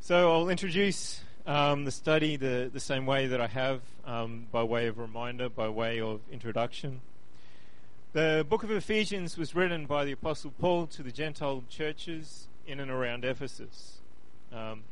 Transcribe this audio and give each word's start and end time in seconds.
So 0.00 0.32
I'll 0.32 0.48
introduce 0.48 1.20
um, 1.46 1.84
the 1.84 1.90
study 1.90 2.36
the, 2.36 2.70
the 2.72 2.80
same 2.80 3.04
way 3.04 3.26
that 3.26 3.40
I 3.40 3.46
have, 3.46 3.82
um, 4.06 4.46
by 4.50 4.62
way 4.62 4.86
of 4.86 4.98
reminder, 4.98 5.48
by 5.50 5.68
way 5.68 6.00
of 6.00 6.20
introduction. 6.32 7.02
The 8.14 8.46
book 8.48 8.62
of 8.62 8.70
Ephesians 8.70 9.36
was 9.36 9.54
written 9.54 9.84
by 9.84 10.06
the 10.06 10.12
Apostle 10.12 10.52
Paul 10.58 10.86
to 10.88 11.02
the 11.02 11.12
Gentile 11.12 11.62
churches 11.68 12.48
in 12.66 12.80
and 12.80 12.90
around 12.90 13.24
Ephesus. 13.24 13.98
Um, 14.50 14.84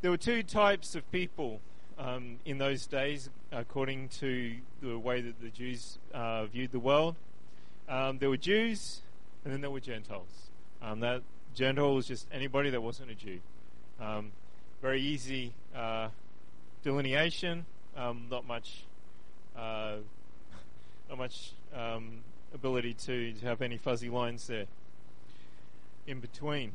there 0.00 0.10
were 0.10 0.16
two 0.16 0.42
types 0.42 0.94
of 0.94 1.10
people 1.12 1.60
um, 1.98 2.38
in 2.46 2.56
those 2.56 2.86
days, 2.86 3.28
according 3.52 4.08
to 4.20 4.54
the 4.80 4.98
way 4.98 5.20
that 5.20 5.42
the 5.42 5.50
Jews 5.50 5.98
uh, 6.14 6.46
viewed 6.46 6.72
the 6.72 6.78
world. 6.78 7.16
Um, 7.86 8.18
there 8.18 8.30
were 8.30 8.38
Jews, 8.38 9.02
and 9.44 9.52
then 9.52 9.60
there 9.60 9.70
were 9.70 9.80
Gentiles. 9.80 10.48
Um, 10.80 11.00
that 11.00 11.22
Gentile 11.58 11.92
was 11.92 12.06
just 12.06 12.28
anybody 12.30 12.70
that 12.70 12.80
wasn't 12.80 13.10
a 13.10 13.16
Jew. 13.16 13.40
Um, 14.00 14.30
very 14.80 15.00
easy 15.00 15.54
uh, 15.74 16.06
delineation. 16.84 17.66
Um, 17.96 18.28
not 18.30 18.46
much, 18.46 18.84
uh, 19.56 19.96
not 21.08 21.18
much 21.18 21.54
um, 21.74 22.20
ability 22.54 22.94
to, 22.94 23.32
to 23.32 23.46
have 23.46 23.60
any 23.60 23.76
fuzzy 23.76 24.08
lines 24.08 24.46
there 24.46 24.66
in 26.06 26.20
between. 26.20 26.74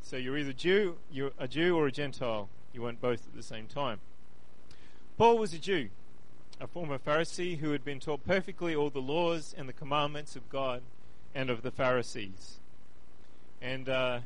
So 0.00 0.16
you're 0.16 0.38
either 0.38 0.54
Jew, 0.54 0.96
you're 1.10 1.32
a 1.38 1.46
Jew 1.46 1.76
or 1.76 1.86
a 1.86 1.92
Gentile. 1.92 2.48
You 2.72 2.80
weren't 2.80 3.02
both 3.02 3.26
at 3.26 3.36
the 3.36 3.42
same 3.42 3.66
time. 3.66 4.00
Paul 5.18 5.36
was 5.36 5.52
a 5.52 5.58
Jew, 5.58 5.90
a 6.58 6.66
former 6.66 6.98
Pharisee 6.98 7.58
who 7.58 7.72
had 7.72 7.84
been 7.84 8.00
taught 8.00 8.26
perfectly 8.26 8.74
all 8.74 8.88
the 8.88 8.98
laws 8.98 9.54
and 9.54 9.68
the 9.68 9.74
commandments 9.74 10.36
of 10.36 10.48
God 10.48 10.80
and 11.34 11.50
of 11.50 11.60
the 11.60 11.70
Pharisees. 11.70 12.60
And 13.62 13.88
uh, 13.88 14.20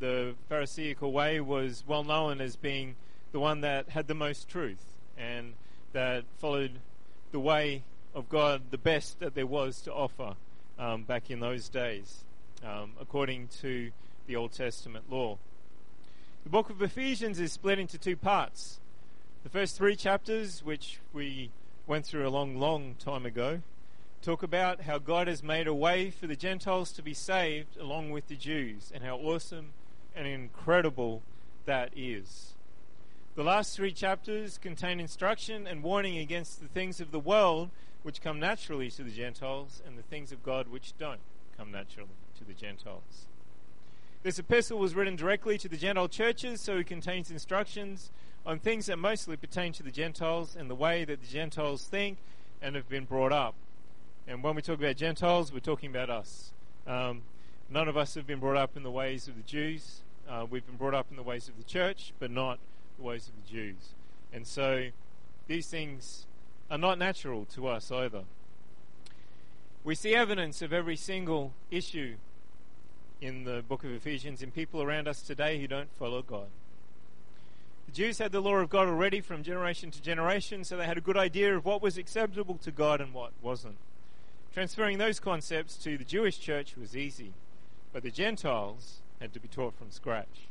the 0.00 0.34
Pharisaical 0.48 1.12
way 1.12 1.40
was 1.40 1.84
well 1.86 2.02
known 2.02 2.40
as 2.40 2.56
being 2.56 2.96
the 3.30 3.38
one 3.38 3.60
that 3.60 3.90
had 3.90 4.08
the 4.08 4.14
most 4.14 4.48
truth 4.48 4.84
and 5.16 5.54
that 5.92 6.24
followed 6.38 6.80
the 7.30 7.38
way 7.38 7.84
of 8.14 8.28
God 8.28 8.62
the 8.70 8.78
best 8.78 9.20
that 9.20 9.34
there 9.34 9.46
was 9.46 9.80
to 9.82 9.92
offer 9.92 10.34
um, 10.78 11.04
back 11.04 11.30
in 11.30 11.38
those 11.40 11.68
days, 11.68 12.24
um, 12.64 12.92
according 13.00 13.48
to 13.60 13.92
the 14.26 14.36
Old 14.36 14.52
Testament 14.52 15.04
law. 15.10 15.38
The 16.44 16.50
book 16.50 16.68
of 16.68 16.82
Ephesians 16.82 17.38
is 17.38 17.52
split 17.52 17.78
into 17.78 17.98
two 17.98 18.16
parts. 18.16 18.80
The 19.44 19.48
first 19.48 19.76
three 19.76 19.94
chapters, 19.94 20.64
which 20.64 20.98
we 21.12 21.50
went 21.86 22.04
through 22.04 22.26
a 22.26 22.30
long, 22.30 22.58
long 22.58 22.96
time 22.98 23.26
ago, 23.26 23.60
talk 24.22 24.42
about 24.44 24.82
how 24.82 24.98
God 24.98 25.26
has 25.26 25.42
made 25.42 25.66
a 25.66 25.74
way 25.74 26.10
for 26.10 26.28
the 26.28 26.36
Gentiles 26.36 26.92
to 26.92 27.02
be 27.02 27.12
saved 27.12 27.76
along 27.76 28.10
with 28.10 28.28
the 28.28 28.36
Jews, 28.36 28.92
and 28.94 29.02
how 29.02 29.16
awesome 29.16 29.72
and 30.14 30.26
incredible 30.26 31.22
that 31.64 31.90
is. 31.96 32.54
The 33.34 33.42
last 33.42 33.74
three 33.74 33.92
chapters 33.92 34.58
contain 34.58 35.00
instruction 35.00 35.66
and 35.66 35.82
warning 35.82 36.18
against 36.18 36.60
the 36.60 36.68
things 36.68 37.00
of 37.00 37.10
the 37.10 37.18
world 37.18 37.70
which 38.04 38.20
come 38.20 38.38
naturally 38.38 38.90
to 38.90 39.02
the 39.02 39.10
Gentiles 39.10 39.82
and 39.86 39.98
the 39.98 40.02
things 40.02 40.30
of 40.30 40.42
God 40.42 40.68
which 40.68 40.96
don't 40.98 41.20
come 41.56 41.72
naturally 41.72 42.10
to 42.38 42.44
the 42.44 42.52
Gentiles. 42.52 43.26
This 44.22 44.38
epistle 44.38 44.78
was 44.78 44.94
written 44.94 45.16
directly 45.16 45.58
to 45.58 45.68
the 45.68 45.76
Gentile 45.76 46.08
churches, 46.08 46.60
so 46.60 46.76
it 46.76 46.86
contains 46.86 47.30
instructions 47.30 48.12
on 48.46 48.60
things 48.60 48.86
that 48.86 48.98
mostly 48.98 49.36
pertain 49.36 49.72
to 49.72 49.82
the 49.82 49.90
Gentiles 49.90 50.54
and 50.54 50.70
the 50.70 50.76
way 50.76 51.04
that 51.04 51.20
the 51.20 51.26
Gentiles 51.26 51.84
think 51.84 52.18
and 52.60 52.76
have 52.76 52.88
been 52.88 53.04
brought 53.04 53.32
up. 53.32 53.54
And 54.26 54.42
when 54.42 54.54
we 54.54 54.62
talk 54.62 54.78
about 54.78 54.96
Gentiles, 54.96 55.52
we're 55.52 55.58
talking 55.58 55.90
about 55.90 56.08
us. 56.08 56.52
Um, 56.86 57.22
none 57.68 57.88
of 57.88 57.96
us 57.96 58.14
have 58.14 58.26
been 58.26 58.38
brought 58.38 58.56
up 58.56 58.76
in 58.76 58.82
the 58.82 58.90
ways 58.90 59.26
of 59.26 59.36
the 59.36 59.42
Jews. 59.42 60.02
Uh, 60.28 60.46
we've 60.48 60.64
been 60.64 60.76
brought 60.76 60.94
up 60.94 61.06
in 61.10 61.16
the 61.16 61.22
ways 61.22 61.48
of 61.48 61.56
the 61.56 61.64
church, 61.64 62.12
but 62.20 62.30
not 62.30 62.58
the 62.98 63.02
ways 63.02 63.28
of 63.28 63.34
the 63.44 63.52
Jews. 63.52 63.94
And 64.32 64.46
so 64.46 64.88
these 65.48 65.66
things 65.66 66.26
are 66.70 66.78
not 66.78 66.98
natural 66.98 67.46
to 67.54 67.66
us 67.66 67.90
either. 67.90 68.22
We 69.84 69.96
see 69.96 70.14
evidence 70.14 70.62
of 70.62 70.72
every 70.72 70.96
single 70.96 71.52
issue 71.70 72.14
in 73.20 73.44
the 73.44 73.64
book 73.68 73.82
of 73.82 73.90
Ephesians 73.90 74.40
in 74.40 74.52
people 74.52 74.82
around 74.82 75.08
us 75.08 75.20
today 75.20 75.60
who 75.60 75.66
don't 75.66 75.88
follow 75.98 76.22
God. 76.22 76.46
The 77.86 77.92
Jews 77.92 78.18
had 78.18 78.30
the 78.30 78.40
law 78.40 78.54
of 78.56 78.70
God 78.70 78.86
already 78.86 79.20
from 79.20 79.42
generation 79.42 79.90
to 79.90 80.00
generation, 80.00 80.62
so 80.62 80.76
they 80.76 80.86
had 80.86 80.98
a 80.98 81.02
good 81.02 81.16
idea 81.16 81.56
of 81.56 81.64
what 81.64 81.82
was 81.82 81.98
acceptable 81.98 82.54
to 82.62 82.70
God 82.70 83.00
and 83.00 83.12
what 83.12 83.32
wasn't. 83.42 83.76
Transferring 84.52 84.98
those 84.98 85.18
concepts 85.18 85.76
to 85.78 85.96
the 85.96 86.04
Jewish 86.04 86.38
church 86.38 86.76
was 86.76 86.94
easy, 86.94 87.32
but 87.90 88.02
the 88.02 88.10
Gentiles 88.10 89.00
had 89.18 89.32
to 89.32 89.40
be 89.40 89.48
taught 89.48 89.74
from 89.74 89.90
scratch. 89.90 90.48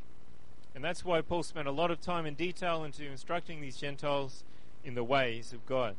And 0.74 0.82
that's 0.82 1.04
why 1.04 1.20
Paul 1.20 1.44
spent 1.44 1.68
a 1.68 1.72
lot 1.72 1.92
of 1.92 2.00
time 2.00 2.26
in 2.26 2.34
detail 2.34 2.82
into 2.82 3.04
instructing 3.04 3.60
these 3.60 3.76
Gentiles 3.76 4.42
in 4.84 4.94
the 4.94 5.04
ways 5.04 5.52
of 5.52 5.64
God. 5.66 5.94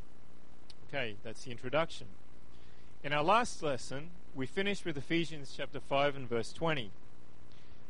Okay, 0.90 1.16
that's 1.24 1.46
the 1.46 1.52
introduction. 1.52 2.08
In 3.04 3.14
our 3.14 3.24
last 3.24 3.64
lesson, 3.64 4.10
we 4.36 4.48
finished 4.48 4.84
with 4.84 4.98
Ephesians 4.98 5.54
chapter 5.56 5.80
5 5.80 6.16
and 6.18 6.28
verse 6.28 6.52
20. 6.52 6.92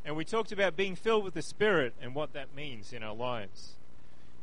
And 0.04 0.14
we 0.14 0.24
talked 0.24 0.52
about 0.52 0.76
being 0.76 0.94
filled 0.94 1.24
with 1.24 1.34
the 1.34 1.42
Spirit 1.42 1.92
and 2.00 2.14
what 2.14 2.34
that 2.34 2.54
means 2.54 2.92
in 2.92 3.02
our 3.02 3.14
lives. 3.14 3.72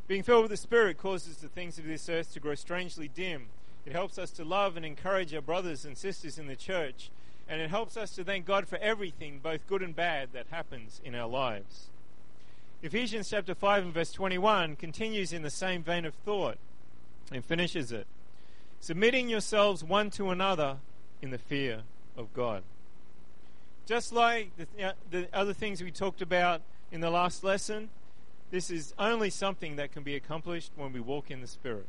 Being 0.07 0.23
filled 0.23 0.43
with 0.43 0.51
the 0.51 0.57
Spirit 0.57 0.97
causes 0.97 1.37
the 1.37 1.47
things 1.47 1.77
of 1.77 1.85
this 1.85 2.09
earth 2.09 2.33
to 2.33 2.41
grow 2.41 2.55
strangely 2.55 3.07
dim. 3.07 3.47
It 3.85 3.93
helps 3.93 4.17
us 4.17 4.31
to 4.31 4.43
love 4.43 4.77
and 4.77 4.85
encourage 4.85 5.33
our 5.33 5.41
brothers 5.41 5.85
and 5.85 5.97
sisters 5.97 6.37
in 6.37 6.47
the 6.47 6.55
church. 6.55 7.09
And 7.47 7.59
it 7.59 7.69
helps 7.69 7.97
us 7.97 8.11
to 8.15 8.23
thank 8.23 8.45
God 8.45 8.67
for 8.67 8.77
everything, 8.77 9.39
both 9.39 9.67
good 9.67 9.81
and 9.81 9.95
bad, 9.95 10.29
that 10.33 10.47
happens 10.51 11.01
in 11.03 11.15
our 11.15 11.27
lives. 11.27 11.87
Ephesians 12.83 13.29
chapter 13.29 13.53
5 13.53 13.83
and 13.85 13.93
verse 13.93 14.11
21 14.11 14.75
continues 14.75 15.33
in 15.33 15.41
the 15.41 15.49
same 15.49 15.83
vein 15.83 16.05
of 16.05 16.13
thought 16.13 16.57
and 17.31 17.43
finishes 17.43 17.91
it. 17.91 18.07
Submitting 18.79 19.29
yourselves 19.29 19.83
one 19.83 20.09
to 20.11 20.29
another 20.29 20.77
in 21.21 21.29
the 21.29 21.37
fear 21.37 21.83
of 22.17 22.33
God. 22.33 22.63
Just 23.85 24.13
like 24.13 24.55
the, 24.57 24.65
th- 24.65 24.93
the 25.09 25.27
other 25.33 25.53
things 25.53 25.83
we 25.83 25.91
talked 25.91 26.21
about 26.21 26.61
in 26.91 27.01
the 27.01 27.09
last 27.09 27.43
lesson, 27.43 27.89
this 28.49 28.71
is 28.71 28.93
only 28.97 29.29
something 29.29 29.75
that 29.75 29.91
can 29.91 30.03
be 30.03 30.15
accomplished 30.15 30.71
when 30.75 30.93
we 30.93 30.99
walk 30.99 31.29
in 31.29 31.41
the 31.41 31.47
Spirit. 31.47 31.87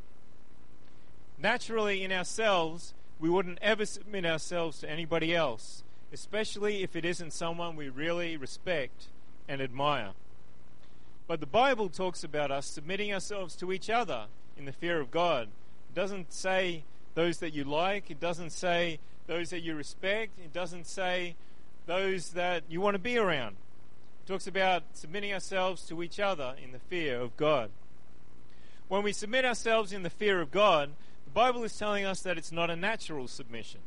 Naturally, 1.42 2.04
in 2.04 2.12
ourselves, 2.12 2.94
we 3.18 3.28
wouldn't 3.28 3.58
ever 3.60 3.84
submit 3.84 4.24
ourselves 4.24 4.78
to 4.78 4.88
anybody 4.88 5.34
else, 5.34 5.82
especially 6.12 6.84
if 6.84 6.94
it 6.94 7.04
isn't 7.04 7.32
someone 7.32 7.74
we 7.74 7.88
really 7.88 8.36
respect 8.36 9.06
and 9.48 9.60
admire. 9.60 10.10
But 11.26 11.40
the 11.40 11.46
Bible 11.46 11.88
talks 11.88 12.22
about 12.22 12.52
us 12.52 12.66
submitting 12.66 13.12
ourselves 13.12 13.56
to 13.56 13.72
each 13.72 13.90
other 13.90 14.26
in 14.56 14.66
the 14.66 14.72
fear 14.72 15.00
of 15.00 15.10
God. 15.10 15.48
It 15.90 15.96
doesn't 15.96 16.32
say 16.32 16.84
those 17.14 17.38
that 17.38 17.52
you 17.52 17.64
like, 17.64 18.08
it 18.08 18.20
doesn't 18.20 18.50
say 18.50 19.00
those 19.26 19.50
that 19.50 19.62
you 19.62 19.74
respect, 19.74 20.38
it 20.38 20.52
doesn't 20.52 20.86
say 20.86 21.34
those 21.86 22.30
that 22.30 22.62
you 22.68 22.80
want 22.80 22.94
to 22.94 23.00
be 23.00 23.18
around. 23.18 23.56
It 24.24 24.28
talks 24.28 24.46
about 24.46 24.84
submitting 24.92 25.32
ourselves 25.32 25.82
to 25.88 26.04
each 26.04 26.20
other 26.20 26.54
in 26.62 26.70
the 26.70 26.78
fear 26.78 27.20
of 27.20 27.36
God. 27.36 27.70
When 28.86 29.02
we 29.02 29.12
submit 29.12 29.44
ourselves 29.44 29.92
in 29.92 30.04
the 30.04 30.10
fear 30.10 30.40
of 30.40 30.52
God, 30.52 30.90
Bible 31.32 31.64
is 31.64 31.76
telling 31.76 32.04
us 32.04 32.20
that 32.22 32.36
it's 32.36 32.52
not 32.52 32.70
a 32.70 32.76
natural 32.76 33.26
submission, 33.26 33.80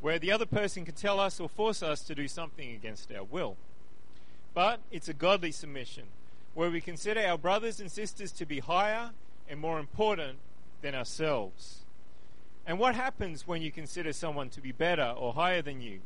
where 0.00 0.18
the 0.18 0.32
other 0.32 0.46
person 0.46 0.84
can 0.84 0.94
tell 0.94 1.20
us 1.20 1.38
or 1.38 1.48
force 1.48 1.82
us 1.82 2.00
to 2.02 2.14
do 2.14 2.26
something 2.26 2.72
against 2.72 3.12
our 3.12 3.24
will. 3.24 3.56
But 4.52 4.80
it's 4.90 5.08
a 5.08 5.14
godly 5.14 5.52
submission, 5.52 6.04
where 6.54 6.70
we 6.70 6.80
consider 6.80 7.20
our 7.20 7.38
brothers 7.38 7.78
and 7.80 7.90
sisters 7.90 8.32
to 8.32 8.44
be 8.44 8.58
higher 8.58 9.10
and 9.48 9.60
more 9.60 9.78
important 9.78 10.38
than 10.82 10.94
ourselves. 10.94 11.84
And 12.66 12.78
what 12.78 12.94
happens 12.94 13.46
when 13.46 13.62
you 13.62 13.70
consider 13.70 14.12
someone 14.12 14.50
to 14.50 14.60
be 14.60 14.72
better 14.72 15.14
or 15.16 15.34
higher 15.34 15.62
than 15.62 15.80
you? 15.80 16.00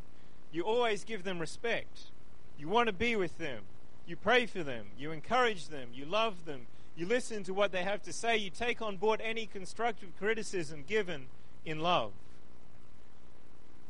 You 0.53 0.63
always 0.63 1.05
give 1.05 1.25
them 1.25 1.39
respect. 1.39 2.11
You 2.59 2.69
want 2.69 2.87
to 2.87 2.93
be 2.93 3.17
with 3.17 3.39
them. 3.39 3.63
You 4.07 4.17
pray 4.17 4.47
for 4.47 4.63
them. 4.63 4.87
You 4.99 5.11
encourage 5.11 5.69
them. 5.69 5.89
You 5.93 6.05
love 6.05 6.45
them. 6.45 6.67
You 6.97 7.07
listen 7.07 7.45
to 7.45 7.53
what 7.53 7.73
they 7.73 7.83
have 7.83 8.03
to 8.05 8.13
say. 8.13 8.39
You 8.39 8.51
take 8.51 8.81
on 8.81 8.97
board 8.97 9.21
any 9.23 9.47
constructive 9.47 10.09
criticism 10.19 10.85
given 10.87 11.27
in 11.65 11.81
love. 11.81 12.13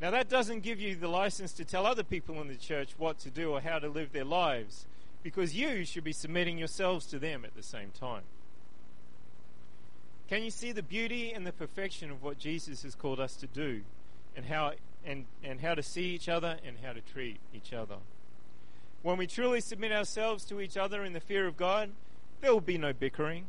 Now, 0.01 0.11
that 0.11 0.29
doesn't 0.29 0.61
give 0.61 0.81
you 0.81 0.95
the 0.97 1.09
license 1.09 1.53
to 1.55 1.65
tell 1.65 1.87
other 1.87 2.03
people 2.03 2.41
in 2.43 2.49
the 2.49 2.57
church 2.57 2.91
what 2.99 3.19
to 3.21 3.31
do 3.31 3.53
or 3.53 3.61
how 3.61 3.79
to 3.79 3.89
live 3.89 4.13
their 4.13 4.25
lives, 4.25 4.85
because 5.23 5.55
you 5.55 5.85
should 5.85 6.05
be 6.05 6.13
submitting 6.13 6.59
yourselves 6.59 7.07
to 7.07 7.19
them 7.19 7.45
at 7.45 7.55
the 7.55 7.63
same 7.63 7.91
time. 7.99 8.23
Can 10.29 10.43
you 10.43 10.51
see 10.51 10.73
the 10.73 10.83
beauty 10.83 11.33
and 11.33 11.47
the 11.47 11.53
perfection 11.53 12.11
of 12.11 12.23
what 12.23 12.39
Jesus 12.39 12.83
has 12.83 12.95
called 12.95 13.21
us 13.21 13.37
to 13.37 13.47
do 13.47 13.83
and 14.35 14.47
how 14.47 14.73
and, 15.05 15.25
and 15.45 15.61
how 15.61 15.75
to 15.75 15.83
see 15.85 16.07
each 16.07 16.29
other 16.29 16.59
and 16.67 16.79
how 16.83 16.93
to 16.93 17.01
treat 17.01 17.39
each 17.55 17.73
other? 17.73 17.97
When 19.03 19.19
we 19.19 19.29
truly 19.29 19.61
submit 19.61 19.93
ourselves 19.93 20.45
to 20.47 20.61
each 20.61 20.77
other 20.77 21.05
in 21.05 21.13
the 21.13 21.21
fear 21.21 21.47
of 21.47 21.57
God, 21.57 21.91
there 22.41 22.53
will 22.53 22.61
be 22.61 22.79
no 22.79 22.93
bickering, 22.93 23.47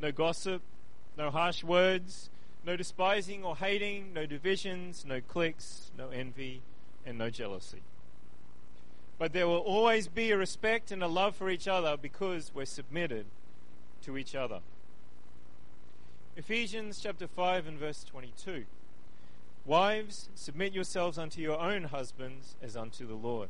no 0.00 0.12
gossip, 0.12 0.62
no 1.16 1.30
harsh 1.30 1.62
words, 1.62 2.30
no 2.64 2.76
despising 2.76 3.44
or 3.44 3.56
hating, 3.56 4.12
no 4.12 4.26
divisions, 4.26 5.04
no 5.06 5.20
cliques, 5.20 5.90
no 5.96 6.08
envy, 6.08 6.62
and 7.04 7.18
no 7.18 7.30
jealousy. 7.30 7.82
But 9.18 9.32
there 9.32 9.46
will 9.46 9.58
always 9.58 10.08
be 10.08 10.30
a 10.30 10.36
respect 10.36 10.90
and 10.90 11.02
a 11.02 11.06
love 11.06 11.36
for 11.36 11.48
each 11.48 11.68
other 11.68 11.96
because 11.96 12.50
we're 12.54 12.64
submitted 12.64 13.26
to 14.02 14.16
each 14.16 14.34
other. 14.34 14.60
Ephesians 16.36 16.98
chapter 17.00 17.28
5 17.28 17.66
and 17.68 17.78
verse 17.78 18.02
22. 18.04 18.64
Wives, 19.64 20.28
submit 20.34 20.72
yourselves 20.72 21.16
unto 21.16 21.40
your 21.40 21.60
own 21.60 21.84
husbands 21.84 22.56
as 22.60 22.76
unto 22.76 23.06
the 23.06 23.14
Lord. 23.14 23.48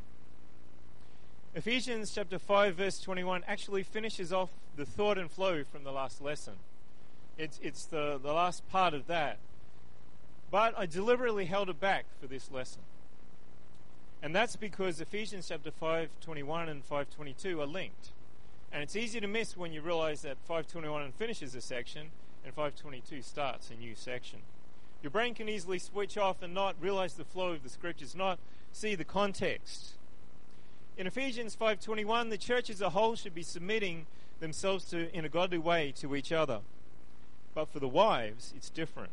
Ephesians 1.56 2.10
chapter 2.12 2.36
5 2.36 2.74
verse 2.74 2.98
21 2.98 3.44
actually 3.46 3.84
finishes 3.84 4.32
off 4.32 4.50
the 4.74 4.84
thought 4.84 5.16
and 5.16 5.30
flow 5.30 5.62
from 5.62 5.84
the 5.84 5.92
last 5.92 6.20
lesson. 6.20 6.54
It's, 7.38 7.60
it's 7.62 7.84
the, 7.84 8.18
the 8.20 8.32
last 8.32 8.68
part 8.70 8.92
of 8.92 9.06
that. 9.06 9.38
But 10.50 10.74
I 10.76 10.86
deliberately 10.86 11.44
held 11.44 11.68
it 11.68 11.78
back 11.78 12.06
for 12.20 12.26
this 12.26 12.50
lesson. 12.50 12.82
And 14.20 14.34
that's 14.34 14.56
because 14.56 15.00
Ephesians 15.00 15.46
chapter 15.48 15.70
5:21 15.70 16.68
and 16.68 16.88
5:22 16.88 17.60
are 17.60 17.66
linked. 17.66 18.08
And 18.72 18.82
it's 18.82 18.96
easy 18.96 19.20
to 19.20 19.28
miss 19.28 19.56
when 19.56 19.72
you 19.72 19.80
realize 19.80 20.22
that 20.22 20.38
521 20.48 21.12
finishes 21.12 21.54
a 21.54 21.60
section 21.60 22.10
and 22.44 22.52
522 22.52 23.22
starts 23.22 23.70
a 23.70 23.74
new 23.74 23.94
section. 23.94 24.40
Your 25.02 25.10
brain 25.10 25.34
can 25.34 25.48
easily 25.48 25.78
switch 25.78 26.18
off 26.18 26.42
and 26.42 26.52
not 26.52 26.74
realize 26.80 27.14
the 27.14 27.24
flow 27.24 27.52
of 27.52 27.62
the 27.62 27.68
scriptures, 27.68 28.16
not 28.16 28.40
see 28.72 28.96
the 28.96 29.04
context. 29.04 29.94
In 30.96 31.08
Ephesians 31.08 31.56
5:21, 31.56 32.28
the 32.28 32.38
church 32.38 32.70
as 32.70 32.80
a 32.80 32.90
whole 32.90 33.16
should 33.16 33.34
be 33.34 33.42
submitting 33.42 34.06
themselves 34.38 34.84
to 34.86 35.12
in 35.12 35.24
a 35.24 35.28
godly 35.28 35.58
way 35.58 35.90
to 35.92 36.14
each 36.14 36.30
other. 36.30 36.60
But 37.52 37.68
for 37.68 37.80
the 37.80 37.88
wives, 37.88 38.52
it's 38.56 38.70
different. 38.70 39.10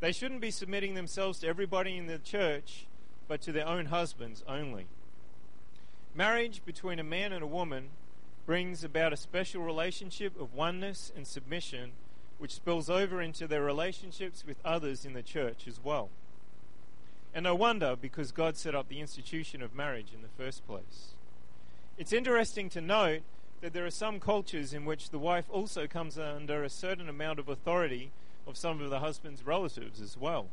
They 0.00 0.10
shouldn't 0.10 0.40
be 0.40 0.50
submitting 0.50 0.94
themselves 0.94 1.38
to 1.40 1.46
everybody 1.46 1.96
in 1.96 2.06
the 2.06 2.18
church 2.18 2.86
but 3.28 3.40
to 3.42 3.52
their 3.52 3.66
own 3.66 3.86
husbands 3.86 4.42
only. 4.48 4.86
Marriage 6.12 6.64
between 6.64 6.98
a 6.98 7.04
man 7.04 7.32
and 7.32 7.42
a 7.42 7.46
woman 7.46 7.90
brings 8.44 8.82
about 8.82 9.12
a 9.12 9.16
special 9.16 9.62
relationship 9.62 10.38
of 10.38 10.54
oneness 10.54 11.12
and 11.16 11.26
submission, 11.26 11.92
which 12.38 12.52
spills 12.52 12.90
over 12.90 13.22
into 13.22 13.46
their 13.46 13.62
relationships 13.62 14.44
with 14.44 14.58
others 14.64 15.04
in 15.04 15.12
the 15.12 15.22
church 15.22 15.68
as 15.68 15.82
well. 15.82 16.10
And 17.34 17.42
no 17.42 17.56
wonder, 17.56 17.96
because 18.00 18.30
God 18.30 18.56
set 18.56 18.76
up 18.76 18.88
the 18.88 19.00
institution 19.00 19.60
of 19.60 19.74
marriage 19.74 20.12
in 20.14 20.22
the 20.22 20.28
first 20.42 20.64
place. 20.68 21.14
It's 21.98 22.12
interesting 22.12 22.68
to 22.70 22.80
note 22.80 23.22
that 23.60 23.72
there 23.72 23.84
are 23.84 23.90
some 23.90 24.20
cultures 24.20 24.72
in 24.72 24.84
which 24.84 25.10
the 25.10 25.18
wife 25.18 25.46
also 25.50 25.88
comes 25.88 26.16
under 26.16 26.62
a 26.62 26.70
certain 26.70 27.08
amount 27.08 27.40
of 27.40 27.48
authority 27.48 28.12
of 28.46 28.56
some 28.56 28.80
of 28.80 28.90
the 28.90 29.00
husband's 29.00 29.44
relatives 29.44 30.00
as 30.00 30.16
well. 30.16 30.46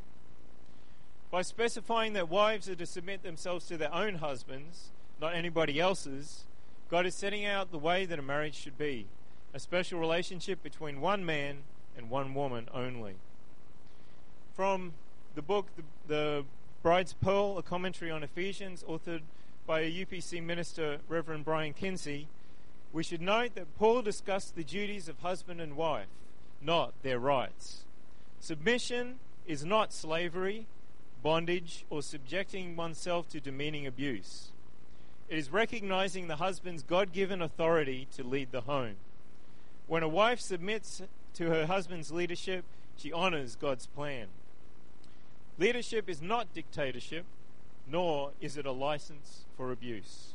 By 1.29 1.43
specifying 1.43 2.13
that 2.13 2.29
wives 2.29 2.67
are 2.67 2.75
to 2.75 2.85
submit 2.85 3.21
themselves 3.21 3.67
to 3.67 3.77
their 3.77 3.93
own 3.93 4.15
husbands, 4.15 4.89
not 5.21 5.35
anybody 5.35 5.79
else's, 5.79 6.45
God 6.89 7.05
is 7.05 7.13
setting 7.13 7.45
out 7.45 7.71
the 7.71 7.77
way 7.77 8.05
that 8.05 8.17
a 8.19 8.23
marriage 8.23 8.55
should 8.55 8.77
be 8.77 9.05
a 9.53 9.59
special 9.59 9.99
relationship 9.99 10.63
between 10.63 10.99
one 10.99 11.25
man 11.25 11.59
and 11.95 12.09
one 12.09 12.33
woman 12.33 12.69
only. 12.73 13.15
From 14.55 14.93
the 15.35 15.41
book, 15.41 15.67
The, 15.75 15.83
the 16.07 16.45
Bride's 16.83 17.13
Pearl, 17.13 17.59
a 17.59 17.61
commentary 17.61 18.09
on 18.09 18.23
Ephesians, 18.23 18.83
authored 18.89 19.21
by 19.67 19.81
a 19.81 19.91
UPC 19.91 20.41
minister, 20.41 20.97
Reverend 21.07 21.45
Brian 21.45 21.73
Kinsey, 21.73 22.27
we 22.91 23.03
should 23.03 23.21
note 23.21 23.53
that 23.53 23.77
Paul 23.77 24.01
discussed 24.01 24.55
the 24.55 24.63
duties 24.63 25.07
of 25.07 25.19
husband 25.19 25.61
and 25.61 25.77
wife, 25.77 26.07
not 26.59 26.93
their 27.03 27.19
rights. 27.19 27.85
Submission 28.39 29.19
is 29.45 29.63
not 29.63 29.93
slavery, 29.93 30.65
bondage, 31.21 31.85
or 31.91 32.01
subjecting 32.01 32.75
oneself 32.75 33.29
to 33.29 33.39
demeaning 33.39 33.85
abuse. 33.85 34.49
It 35.29 35.37
is 35.37 35.51
recognizing 35.51 36.27
the 36.27 36.37
husband's 36.37 36.81
God 36.81 37.13
given 37.13 37.43
authority 37.43 38.07
to 38.15 38.23
lead 38.23 38.51
the 38.51 38.61
home. 38.61 38.95
When 39.85 40.01
a 40.01 40.09
wife 40.09 40.39
submits 40.39 41.03
to 41.35 41.49
her 41.51 41.67
husband's 41.67 42.11
leadership, 42.11 42.65
she 42.97 43.13
honors 43.13 43.55
God's 43.55 43.85
plan. 43.85 44.29
Leadership 45.61 46.09
is 46.09 46.23
not 46.23 46.51
dictatorship, 46.55 47.23
nor 47.87 48.31
is 48.41 48.57
it 48.57 48.65
a 48.65 48.71
license 48.71 49.45
for 49.55 49.71
abuse. 49.71 50.33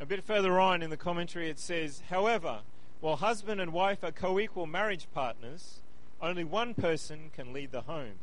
A 0.00 0.04
bit 0.04 0.24
further 0.24 0.58
on 0.58 0.82
in 0.82 0.90
the 0.90 0.96
commentary, 0.96 1.48
it 1.48 1.60
says, 1.60 2.02
however, 2.10 2.62
while 3.00 3.14
husband 3.14 3.60
and 3.60 3.72
wife 3.72 4.02
are 4.02 4.10
co 4.10 4.40
equal 4.40 4.66
marriage 4.66 5.06
partners, 5.14 5.82
only 6.20 6.42
one 6.42 6.74
person 6.74 7.30
can 7.32 7.52
lead 7.52 7.70
the 7.70 7.82
home 7.82 8.14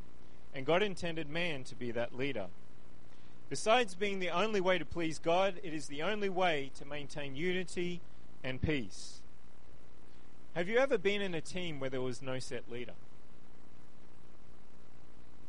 and 0.54 0.66
God 0.66 0.84
intended 0.84 1.30
man 1.30 1.64
to 1.64 1.76
be 1.76 1.92
that 1.92 2.14
leader. 2.14 2.48
Besides 3.48 3.96
being 3.96 4.20
the 4.20 4.32
only 4.32 4.60
way 4.60 4.78
to 4.78 4.86
please 4.86 5.18
God, 5.18 5.56
it 5.64 5.74
is 5.74 5.88
the 5.88 6.04
only 6.04 6.28
way 6.28 6.72
to 6.78 6.84
maintain 6.84 7.38
unity 7.38 8.02
and 8.44 8.62
peace. 8.62 9.22
Have 10.56 10.68
you 10.68 10.78
ever 10.78 10.98
been 10.98 11.22
in 11.22 11.34
a 11.34 11.40
team 11.40 11.80
where 11.80 11.90
there 11.90 12.02
was 12.02 12.22
no 12.22 12.38
set 12.40 12.70
leader? 12.70 12.96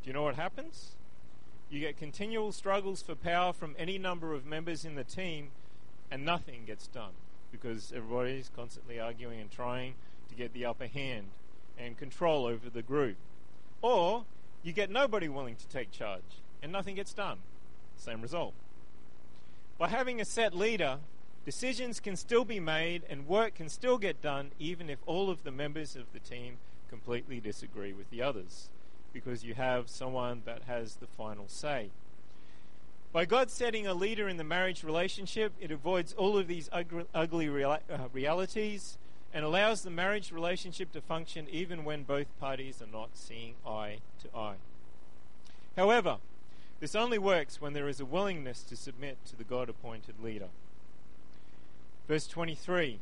Do 0.07 0.11
you 0.11 0.15
know 0.15 0.23
what 0.23 0.37
happens? 0.37 0.93
You 1.69 1.81
get 1.81 1.97
continual 1.97 2.53
struggles 2.53 3.03
for 3.03 3.17
power 3.17 3.53
from 3.53 3.75
any 3.77 3.99
number 3.99 4.35
of 4.35 4.47
members 4.47 4.85
in 4.85 4.95
the 4.95 5.03
team, 5.03 5.49
and 6.13 6.25
nothing 6.25 6.63
gets 6.65 6.87
done 6.87 7.11
because 7.51 7.93
everybody's 7.93 8.49
constantly 8.55 9.01
arguing 9.01 9.41
and 9.41 9.51
trying 9.51 9.95
to 10.29 10.37
get 10.37 10.53
the 10.53 10.65
upper 10.65 10.87
hand 10.87 11.31
and 11.77 11.99
control 11.99 12.47
over 12.47 12.71
the 12.71 12.83
group. 12.83 13.17
Or 13.83 14.27
you 14.63 14.73
get 14.73 14.91
nobody 14.91 15.29
willing 15.29 15.57
to 15.57 15.67
take 15.67 15.91
charge, 15.91 16.39
and 16.63 16.71
nothing 16.71 16.95
gets 16.95 17.13
done. 17.13 17.39
Same 17.97 18.23
result. 18.23 18.55
By 19.77 19.89
having 19.89 20.21
a 20.21 20.25
set 20.25 20.55
leader, 20.55 20.99
decisions 21.45 21.99
can 21.99 22.15
still 22.15 22.45
be 22.45 22.61
made 22.61 23.03
and 23.11 23.27
work 23.27 23.57
can 23.57 23.69
still 23.69 23.99
get 23.99 24.23
done, 24.23 24.53
even 24.61 24.89
if 24.89 25.01
all 25.05 25.31
of 25.31 25.43
the 25.43 25.51
members 25.51 25.97
of 25.97 26.13
the 26.13 26.21
team 26.21 26.59
completely 26.89 27.41
disagree 27.41 27.93
with 27.93 28.09
the 28.11 28.23
others, 28.23 28.69
because 29.17 29.43
you 29.43 29.55
have 29.55 29.89
someone 29.89 30.43
that 30.45 30.61
has 30.67 30.97
the 30.97 31.07
final 31.07 31.49
say. 31.49 31.89
By 33.15 33.25
God 33.25 33.51
setting 33.51 33.87
a 33.87 33.95
leader 33.95 34.29
in 34.29 34.37
the 34.37 34.45
marriage 34.45 34.85
relationship, 34.85 35.55
it 35.59 35.71
avoids 35.71 36.13
all 36.13 36.37
of 36.37 36.49
these 36.49 36.69
ugly, 36.71 37.07
uh, 37.65 37.79
realities 38.13 38.99
and 39.33 39.43
allows 39.43 39.81
the 39.81 39.91
marriage 39.91 40.33
relationship 40.33 40.93
to 40.93 41.01
function 41.01 41.47
even 41.51 41.83
when 41.83 42.03
both 42.03 42.27
parties 42.39 42.83
are 42.83 42.93
not 42.93 43.09
seeing 43.15 43.55
eye 43.67 44.01
to 44.23 44.39
eye. 44.39 44.57
However, 45.77 46.19
this 46.81 46.95
only 46.95 47.17
works 47.17 47.59
when 47.59 47.73
there 47.73 47.89
is 47.89 48.01
a 48.01 48.05
willingness 48.05 48.63
to 48.65 48.77
submit 48.77 49.17
to 49.31 49.37
the 49.37 49.45
God 49.45 49.71
appointed 49.71 50.23
leader. 50.23 50.49
Verse 52.07 52.27
23 52.27 52.99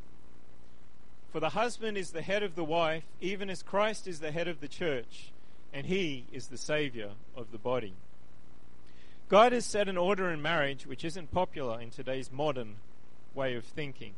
For 1.32 1.40
the 1.40 1.50
husband 1.50 1.98
is 1.98 2.12
the 2.12 2.22
head 2.22 2.44
of 2.44 2.54
the 2.54 2.62
wife, 2.62 3.02
even 3.20 3.50
as 3.50 3.64
Christ 3.64 4.06
is 4.06 4.20
the 4.20 4.30
head 4.30 4.46
of 4.46 4.60
the 4.60 4.68
church, 4.68 5.32
and 5.74 5.86
he 5.86 6.24
is 6.32 6.46
the 6.46 6.56
Savior 6.56 7.10
of 7.36 7.50
the 7.50 7.58
body. 7.58 7.94
God 9.28 9.52
has 9.52 9.66
set 9.66 9.88
an 9.88 9.98
order 9.98 10.30
in 10.30 10.40
marriage 10.40 10.86
which 10.86 11.04
isn't 11.04 11.32
popular 11.32 11.80
in 11.80 11.90
today's 11.90 12.30
modern 12.30 12.76
way 13.34 13.56
of 13.56 13.64
thinking. 13.64 14.14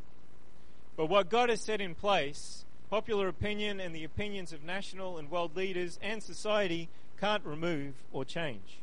But 0.96 1.06
what 1.06 1.30
God 1.30 1.48
has 1.48 1.62
set 1.62 1.80
in 1.80 1.94
place, 1.94 2.66
popular 2.90 3.26
opinion 3.26 3.80
and 3.80 3.94
the 3.94 4.04
opinions 4.04 4.52
of 4.52 4.64
national 4.64 5.16
and 5.16 5.30
world 5.30 5.56
leaders 5.56 5.98
and 6.02 6.22
society 6.22 6.90
can't 7.18 7.44
remove 7.44 7.94
or 8.12 8.26
change. 8.26 8.80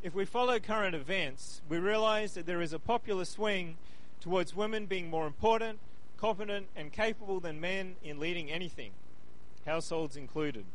If 0.00 0.14
we 0.14 0.24
follow 0.24 0.60
current 0.60 0.94
events, 0.94 1.60
we 1.68 1.78
realize 1.78 2.34
that 2.34 2.46
there 2.46 2.62
is 2.62 2.72
a 2.72 2.78
popular 2.78 3.24
swing 3.24 3.78
towards 4.20 4.54
women 4.54 4.86
being 4.86 5.10
more 5.10 5.26
important, 5.26 5.80
competent, 6.18 6.68
and 6.76 6.92
capable 6.92 7.40
than 7.40 7.60
men 7.60 7.96
in 8.04 8.20
leading 8.20 8.50
anything, 8.50 8.92
households 9.66 10.16
included. 10.16 10.66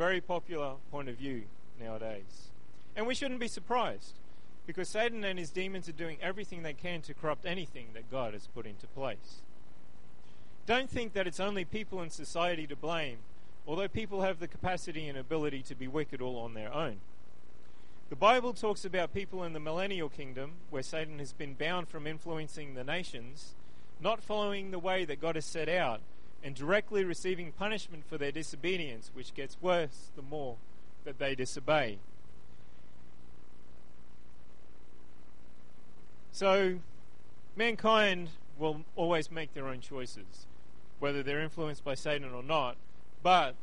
Very 0.00 0.22
popular 0.22 0.76
point 0.90 1.10
of 1.10 1.16
view 1.16 1.42
nowadays. 1.78 2.48
And 2.96 3.06
we 3.06 3.14
shouldn't 3.14 3.38
be 3.38 3.48
surprised, 3.48 4.14
because 4.66 4.88
Satan 4.88 5.24
and 5.24 5.38
his 5.38 5.50
demons 5.50 5.90
are 5.90 5.92
doing 5.92 6.16
everything 6.22 6.62
they 6.62 6.72
can 6.72 7.02
to 7.02 7.12
corrupt 7.12 7.44
anything 7.44 7.88
that 7.92 8.10
God 8.10 8.32
has 8.32 8.46
put 8.46 8.64
into 8.64 8.86
place. 8.86 9.42
Don't 10.64 10.88
think 10.88 11.12
that 11.12 11.26
it's 11.26 11.38
only 11.38 11.66
people 11.66 12.00
in 12.00 12.08
society 12.08 12.66
to 12.68 12.76
blame, 12.76 13.18
although 13.66 13.88
people 13.88 14.22
have 14.22 14.40
the 14.40 14.48
capacity 14.48 15.06
and 15.06 15.18
ability 15.18 15.60
to 15.64 15.74
be 15.74 15.86
wicked 15.86 16.22
all 16.22 16.38
on 16.38 16.54
their 16.54 16.72
own. 16.72 17.00
The 18.08 18.16
Bible 18.16 18.54
talks 18.54 18.86
about 18.86 19.12
people 19.12 19.44
in 19.44 19.52
the 19.52 19.60
millennial 19.60 20.08
kingdom, 20.08 20.52
where 20.70 20.82
Satan 20.82 21.18
has 21.18 21.34
been 21.34 21.52
bound 21.52 21.88
from 21.88 22.06
influencing 22.06 22.72
the 22.72 22.84
nations, 22.84 23.52
not 24.00 24.22
following 24.22 24.70
the 24.70 24.78
way 24.78 25.04
that 25.04 25.20
God 25.20 25.34
has 25.34 25.44
set 25.44 25.68
out, 25.68 26.00
and 26.42 26.54
directly 26.54 27.04
receiving 27.04 27.52
punishment 27.52 28.04
for 28.08 28.16
their 28.16 28.32
disobedience, 28.32 29.10
which 29.12 29.34
gets 29.34 29.60
worse 29.60 30.10
the 30.16 30.22
more 30.22 30.56
that 31.04 31.18
they 31.18 31.34
disobey. 31.34 31.98
So, 36.32 36.78
mankind 37.56 38.30
will 38.58 38.82
always 38.96 39.30
make 39.30 39.52
their 39.54 39.66
own 39.66 39.80
choices 39.80 40.46
whether 41.00 41.22
they're 41.22 41.40
influenced 41.40 41.82
by 41.82 41.94
Satan 41.94 42.30
or 42.32 42.42
not. 42.42 42.76
But 43.22 43.56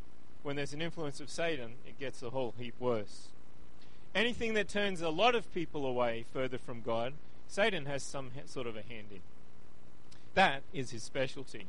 when 0.43 0.55
there's 0.55 0.73
an 0.73 0.81
influence 0.81 1.21
of 1.21 1.29
Satan, 1.29 1.75
it 1.85 1.97
gets 1.97 2.21
a 2.21 2.31
whole 2.31 2.53
heap 2.57 2.73
worse. 2.79 3.29
Anything 4.13 4.55
that 4.55 4.67
turns 4.67 5.01
a 5.01 5.09
lot 5.09 5.35
of 5.35 5.51
people 5.53 5.85
away 5.85 6.25
further 6.33 6.57
from 6.57 6.81
God, 6.81 7.13
Satan 7.47 7.85
has 7.85 8.03
some 8.03 8.31
sort 8.45 8.67
of 8.67 8.75
a 8.75 8.81
hand 8.81 9.07
in. 9.11 9.21
That 10.33 10.63
is 10.73 10.91
his 10.91 11.03
specialty. 11.03 11.67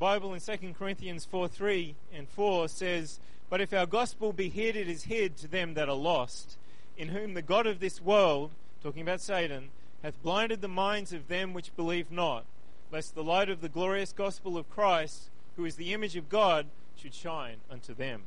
Bible 0.00 0.32
in 0.32 0.40
2 0.40 0.72
Corinthians 0.78 1.26
4 1.26 1.46
3 1.46 1.94
and 2.14 2.26
4 2.26 2.68
says, 2.68 3.20
But 3.50 3.60
if 3.60 3.74
our 3.74 3.84
gospel 3.84 4.32
be 4.32 4.48
hid, 4.48 4.74
it 4.74 4.88
is 4.88 5.04
hid 5.04 5.36
to 5.36 5.46
them 5.46 5.74
that 5.74 5.90
are 5.90 5.94
lost, 5.94 6.56
in 6.96 7.08
whom 7.08 7.34
the 7.34 7.42
God 7.42 7.66
of 7.66 7.80
this 7.80 8.00
world, 8.00 8.50
talking 8.82 9.02
about 9.02 9.20
Satan, 9.20 9.68
hath 10.02 10.22
blinded 10.22 10.62
the 10.62 10.68
minds 10.68 11.12
of 11.12 11.28
them 11.28 11.52
which 11.52 11.76
believe 11.76 12.10
not, 12.10 12.46
lest 12.90 13.14
the 13.14 13.22
light 13.22 13.50
of 13.50 13.60
the 13.60 13.68
glorious 13.68 14.10
gospel 14.10 14.56
of 14.56 14.70
Christ, 14.70 15.28
who 15.56 15.66
is 15.66 15.76
the 15.76 15.92
image 15.92 16.16
of 16.16 16.30
God, 16.30 16.68
should 16.96 17.12
shine 17.12 17.56
unto 17.70 17.92
them. 17.92 18.22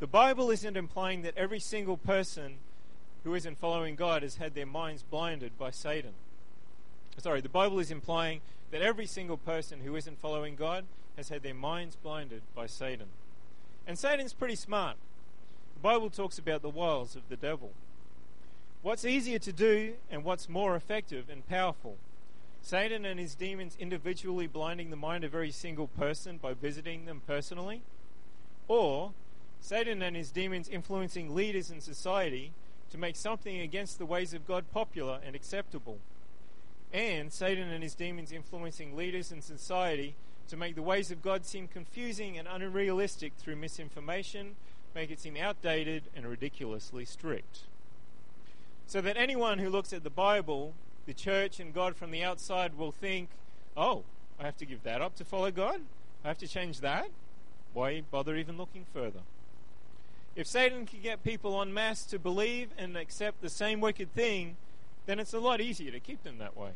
The 0.00 0.06
Bible 0.06 0.50
isn't 0.50 0.76
implying 0.78 1.20
that 1.20 1.36
every 1.36 1.60
single 1.60 1.98
person 1.98 2.54
who 3.24 3.34
isn't 3.34 3.58
following 3.58 3.94
God 3.94 4.22
has 4.22 4.36
had 4.36 4.54
their 4.54 4.64
minds 4.64 5.02
blinded 5.02 5.58
by 5.58 5.70
Satan. 5.70 6.14
Sorry, 7.18 7.40
the 7.40 7.48
Bible 7.48 7.78
is 7.78 7.90
implying 7.90 8.40
that 8.70 8.82
every 8.82 9.06
single 9.06 9.36
person 9.36 9.80
who 9.80 9.94
isn't 9.96 10.20
following 10.20 10.56
God 10.56 10.84
has 11.16 11.28
had 11.28 11.42
their 11.42 11.54
minds 11.54 11.96
blinded 11.96 12.42
by 12.54 12.66
Satan. 12.66 13.08
And 13.86 13.98
Satan's 13.98 14.32
pretty 14.32 14.56
smart. 14.56 14.96
The 15.74 15.80
Bible 15.80 16.10
talks 16.10 16.38
about 16.38 16.62
the 16.62 16.70
wiles 16.70 17.14
of 17.14 17.28
the 17.28 17.36
devil. 17.36 17.72
What's 18.82 19.04
easier 19.04 19.38
to 19.40 19.52
do 19.52 19.94
and 20.10 20.24
what's 20.24 20.48
more 20.48 20.74
effective 20.74 21.28
and 21.30 21.46
powerful? 21.46 21.96
Satan 22.62 23.04
and 23.04 23.20
his 23.20 23.34
demons 23.34 23.76
individually 23.78 24.46
blinding 24.46 24.90
the 24.90 24.96
mind 24.96 25.24
of 25.24 25.34
every 25.34 25.50
single 25.50 25.88
person 25.88 26.38
by 26.38 26.54
visiting 26.54 27.04
them 27.04 27.22
personally? 27.26 27.82
Or 28.68 29.12
Satan 29.60 30.00
and 30.02 30.16
his 30.16 30.30
demons 30.30 30.68
influencing 30.68 31.34
leaders 31.34 31.70
in 31.70 31.80
society 31.80 32.52
to 32.90 32.98
make 32.98 33.16
something 33.16 33.60
against 33.60 33.98
the 33.98 34.06
ways 34.06 34.32
of 34.32 34.46
God 34.46 34.64
popular 34.72 35.20
and 35.24 35.36
acceptable? 35.36 35.98
And 36.92 37.32
Satan 37.32 37.70
and 37.70 37.82
his 37.82 37.94
demons 37.94 38.32
influencing 38.32 38.96
leaders 38.96 39.32
in 39.32 39.40
society 39.40 40.14
to 40.48 40.56
make 40.56 40.74
the 40.74 40.82
ways 40.82 41.10
of 41.10 41.22
God 41.22 41.46
seem 41.46 41.68
confusing 41.68 42.38
and 42.38 42.46
unrealistic 42.46 43.32
through 43.38 43.56
misinformation, 43.56 44.56
make 44.94 45.10
it 45.10 45.20
seem 45.20 45.36
outdated 45.36 46.04
and 46.14 46.26
ridiculously 46.26 47.04
strict. 47.04 47.60
So 48.86 49.00
that 49.00 49.16
anyone 49.16 49.58
who 49.58 49.70
looks 49.70 49.92
at 49.92 50.04
the 50.04 50.10
Bible 50.10 50.74
the 51.06 51.14
church 51.14 51.58
and 51.58 51.74
God 51.74 51.96
from 51.96 52.10
the 52.10 52.22
outside 52.22 52.76
will 52.76 52.92
think, 52.92 53.30
oh, 53.76 54.04
I 54.38 54.44
have 54.44 54.56
to 54.58 54.66
give 54.66 54.82
that 54.84 55.00
up 55.00 55.16
to 55.16 55.24
follow 55.24 55.50
God? 55.50 55.80
I 56.24 56.28
have 56.28 56.38
to 56.38 56.48
change 56.48 56.80
that? 56.80 57.08
Why 57.72 58.02
bother 58.02 58.36
even 58.36 58.56
looking 58.56 58.86
further? 58.92 59.20
If 60.34 60.46
Satan 60.46 60.86
can 60.86 61.00
get 61.00 61.24
people 61.24 61.60
en 61.60 61.74
masse 61.74 62.04
to 62.06 62.18
believe 62.18 62.68
and 62.78 62.96
accept 62.96 63.42
the 63.42 63.50
same 63.50 63.80
wicked 63.80 64.14
thing, 64.14 64.56
then 65.06 65.18
it's 65.18 65.34
a 65.34 65.40
lot 65.40 65.60
easier 65.60 65.90
to 65.90 66.00
keep 66.00 66.22
them 66.22 66.38
that 66.38 66.56
way. 66.56 66.70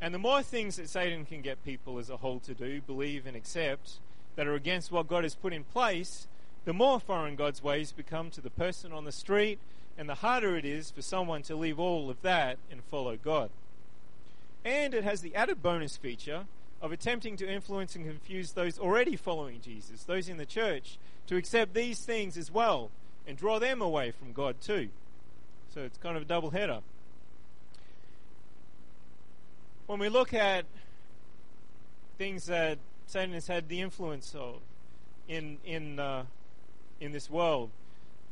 And 0.00 0.12
the 0.12 0.18
more 0.18 0.42
things 0.42 0.76
that 0.76 0.88
Satan 0.88 1.24
can 1.24 1.42
get 1.42 1.64
people 1.64 1.98
as 1.98 2.10
a 2.10 2.16
whole 2.16 2.40
to 2.40 2.54
do, 2.54 2.80
believe, 2.80 3.24
and 3.26 3.36
accept 3.36 3.98
that 4.34 4.46
are 4.46 4.54
against 4.54 4.90
what 4.90 5.06
God 5.06 5.22
has 5.22 5.36
put 5.36 5.52
in 5.52 5.62
place, 5.62 6.26
the 6.64 6.72
more 6.72 6.98
foreign 6.98 7.36
God's 7.36 7.62
ways 7.62 7.92
become 7.92 8.30
to 8.30 8.40
the 8.40 8.50
person 8.50 8.92
on 8.92 9.04
the 9.04 9.12
street 9.12 9.58
and 9.96 10.08
the 10.08 10.16
harder 10.16 10.56
it 10.56 10.64
is 10.64 10.90
for 10.90 11.02
someone 11.02 11.42
to 11.42 11.54
leave 11.54 11.78
all 11.78 12.10
of 12.10 12.20
that 12.22 12.58
and 12.70 12.82
follow 12.84 13.16
God. 13.16 13.50
And 14.64 14.94
it 14.94 15.04
has 15.04 15.20
the 15.20 15.34
added 15.34 15.62
bonus 15.62 15.96
feature 15.96 16.46
of 16.80 16.90
attempting 16.90 17.36
to 17.36 17.48
influence 17.48 17.94
and 17.94 18.04
confuse 18.04 18.52
those 18.52 18.78
already 18.78 19.16
following 19.16 19.60
Jesus, 19.60 20.02
those 20.02 20.28
in 20.28 20.36
the 20.36 20.46
church, 20.46 20.98
to 21.28 21.36
accept 21.36 21.74
these 21.74 22.00
things 22.00 22.36
as 22.36 22.50
well 22.50 22.90
and 23.26 23.36
draw 23.36 23.58
them 23.58 23.80
away 23.80 24.10
from 24.10 24.32
God 24.32 24.60
too. 24.60 24.88
So 25.72 25.80
it's 25.80 25.96
kind 25.96 26.16
of 26.16 26.22
a 26.22 26.26
double 26.26 26.50
header. 26.50 26.80
When 29.86 29.98
we 29.98 30.10
look 30.10 30.34
at 30.34 30.66
things 32.18 32.44
that 32.46 32.76
Satan 33.06 33.32
has 33.32 33.46
had 33.46 33.70
the 33.70 33.80
influence 33.80 34.34
of 34.34 34.60
in 35.28 35.56
in 35.64 35.98
uh, 35.98 36.24
in 37.00 37.12
this 37.12 37.30
world, 37.30 37.70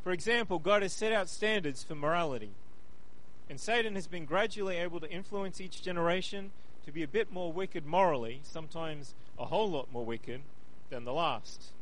for 0.05 0.13
example, 0.13 0.59
God 0.59 0.83
has 0.83 0.93
set 0.93 1.13
out 1.13 1.31
standards 1.31 1.83
for 1.83 1.95
morality. 1.95 2.51
And 3.49 3.59
Satan 3.59 3.95
has 3.95 4.07
been 4.07 4.27
gradually 4.27 4.77
able 4.77 5.01
to 5.01 5.11
influence 5.11 5.61
each 5.61 5.83
generation 5.83 6.51
to 6.85 6.93
be 6.93 7.03
a 7.03 7.09
bit 7.09 7.33
more 7.33 7.53
wicked 7.53 7.87
morally, 7.87 8.41
sometimes 8.45 9.15
a 9.39 9.47
whole 9.47 9.71
lot 9.71 9.91
more 9.91 10.05
wicked 10.05 10.43
than 10.91 11.05
the 11.05 11.13
last. 11.13 11.73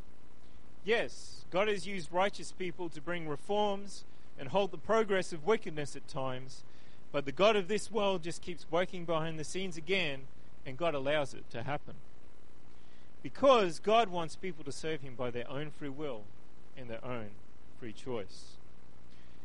Yes, 0.84 1.44
God 1.50 1.66
has 1.66 1.86
used 1.86 2.12
righteous 2.12 2.52
people 2.52 2.88
to 2.90 3.00
bring 3.00 3.28
reforms 3.28 4.04
and 4.38 4.48
halt 4.48 4.70
the 4.70 4.78
progress 4.78 5.32
of 5.32 5.46
wickedness 5.46 5.96
at 5.96 6.08
times, 6.08 6.62
but 7.10 7.24
the 7.24 7.32
God 7.32 7.56
of 7.56 7.68
this 7.68 7.90
world 7.90 8.22
just 8.22 8.42
keeps 8.42 8.66
working 8.70 9.04
behind 9.04 9.38
the 9.38 9.44
scenes 9.44 9.76
again, 9.76 10.22
and 10.66 10.76
God 10.76 10.94
allows 10.94 11.34
it 11.34 11.48
to 11.50 11.62
happen. 11.62 11.94
Because 13.22 13.78
God 13.78 14.08
wants 14.08 14.36
people 14.36 14.64
to 14.64 14.72
serve 14.72 15.00
Him 15.00 15.14
by 15.14 15.30
their 15.30 15.50
own 15.50 15.70
free 15.70 15.88
will 15.88 16.22
and 16.76 16.88
their 16.88 17.04
own 17.04 17.30
free 17.80 17.92
choice. 17.92 18.56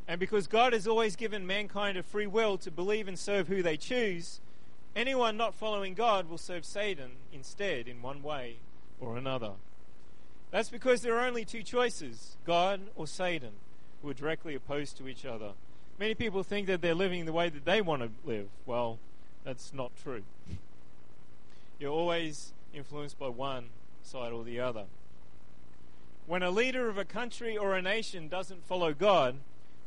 And 0.08 0.20
because 0.20 0.48
God 0.48 0.74
has 0.74 0.88
always 0.88 1.16
given 1.16 1.48
mankind 1.48 1.98
a 1.98 2.04
free 2.04 2.28
will 2.28 2.58
to 2.60 2.70
believe 2.70 3.08
and 3.08 3.18
serve 3.18 3.48
who 3.48 3.64
they 3.64 3.78
choose, 3.78 4.42
anyone 4.96 5.38
not 5.38 5.56
following 5.56 5.94
God 5.94 6.30
will 6.30 6.38
serve 6.38 6.66
Satan 6.66 7.12
instead 7.32 7.88
in 7.88 8.02
one 8.02 8.22
way 8.22 8.58
or 9.00 9.18
another. 9.18 9.54
That's 10.52 10.70
because 10.70 11.02
there 11.02 11.18
are 11.18 11.26
only 11.26 11.46
two 11.46 11.64
choices 11.64 12.38
God 12.46 12.82
or 12.96 13.08
Satan, 13.08 13.54
are 14.10 14.14
directly 14.14 14.56
opposed 14.56 14.98
to 14.98 15.08
each 15.08 15.26
other. 15.26 15.52
Many 16.00 16.16
people 16.16 16.44
think 16.44 16.68
that 16.68 16.82
they're 16.82 16.96
living 16.96 17.26
the 17.26 17.34
way 17.34 17.50
that 17.50 17.66
they 17.66 17.82
want 17.82 18.02
to 18.02 18.10
live. 18.26 18.48
Well, 18.66 19.00
that's 19.44 19.74
not 19.74 19.92
true. 20.02 20.24
You're 21.80 21.92
always 21.92 22.54
influenced 22.74 23.20
by 23.20 23.30
one 23.30 23.70
side 24.04 24.32
or 24.32 24.44
the 24.44 24.60
other. 24.60 24.86
When 26.26 26.44
a 26.44 26.50
leader 26.50 26.90
of 26.90 26.98
a 26.98 27.06
country 27.06 27.58
or 27.58 27.76
a 27.76 27.82
nation 27.82 28.28
doesn't 28.28 28.66
follow 28.66 28.94
God, 28.94 29.36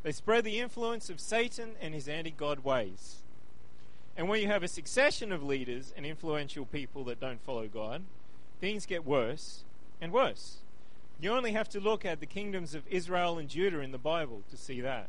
they 0.03 0.13
spread 0.13 0.45
the 0.45 0.61
influence 0.61 1.11
of 1.11 1.21
Satan 1.21 1.73
and 1.81 1.95
his 1.95 2.09
anti 2.09 2.31
God 2.31 2.65
ways. 2.65 3.23
And 4.17 4.29
when 4.29 4.41
you 4.41 4.47
have 4.49 4.63
a 4.63 4.69
succession 4.69 5.33
of 5.33 5.43
leaders 5.43 5.93
and 5.97 6.07
influential 6.07 6.65
people 6.65 7.05
that 7.05 7.21
don't 7.21 7.43
follow 7.43 7.67
God, 7.67 8.03
things 8.61 8.87
get 8.87 9.05
worse 9.05 9.65
and 10.01 10.13
worse. 10.13 10.59
You 11.21 11.33
only 11.33 11.53
have 11.53 11.69
to 11.71 11.81
look 11.81 12.05
at 12.05 12.21
the 12.21 12.27
kingdoms 12.27 12.75
of 12.75 12.83
Israel 12.89 13.39
and 13.39 13.49
Judah 13.49 13.81
in 13.81 13.91
the 13.91 13.99
Bible 13.99 14.43
to 14.51 14.57
see 14.57 14.81
that. 14.83 15.09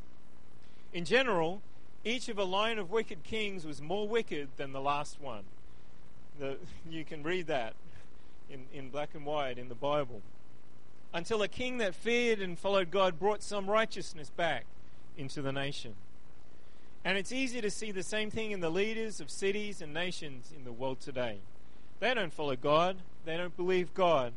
In 0.94 1.04
general, 1.04 1.62
each 2.06 2.30
of 2.30 2.38
a 2.38 2.46
line 2.46 2.80
of 2.80 2.90
wicked 2.90 3.24
kings 3.24 3.66
was 3.66 3.82
more 3.82 4.08
wicked 4.08 4.50
than 4.56 4.72
the 4.72 4.80
last 4.80 5.20
one. 5.20 5.44
The, 6.40 6.58
you 6.90 7.04
can 7.04 7.24
read 7.24 7.48
that 7.48 7.74
in, 8.50 8.66
in 8.74 8.90
black 8.90 9.10
and 9.14 9.26
white 9.26 9.58
in 9.58 9.68
the 9.68 9.76
Bible 9.76 10.22
until 11.14 11.42
a 11.42 11.48
king 11.48 11.78
that 11.80 11.96
feared 11.96 12.40
and 12.40 12.58
followed 12.58 12.92
God 12.92 13.20
brought 13.20 13.42
some 13.42 13.70
righteousness 13.70 14.30
back 14.30 14.66
into 15.18 15.42
the 15.42 15.52
nation. 15.52 15.96
And 17.04 17.18
it's 17.18 17.32
easy 17.32 17.62
to 17.62 17.72
see 17.72 17.92
the 17.92 18.04
same 18.04 18.30
thing 18.30 18.52
in 18.52 18.60
the 18.60 18.70
leaders 18.70 19.20
of 19.20 19.30
cities 19.30 19.82
and 19.82 19.94
nations 19.94 20.52
in 20.56 20.64
the 20.64 20.72
world 20.72 21.00
today. 21.00 21.40
They 22.00 22.14
don't 22.14 22.34
follow 22.34 22.56
God, 22.56 22.98
they 23.26 23.38
don't 23.38 23.56
believe 23.56 23.94
God, 23.94 24.34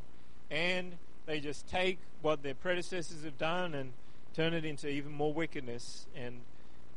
and 0.51 0.95
they 1.31 1.39
just 1.39 1.69
take 1.69 1.99
what 2.23 2.43
their 2.43 2.57
predecessors 2.57 3.23
have 3.23 3.39
done 3.39 3.73
and 3.73 3.93
turn 4.35 4.53
it 4.53 4.65
into 4.65 4.89
even 4.89 5.13
more 5.13 5.33
wickedness 5.33 6.09
and 6.17 6.41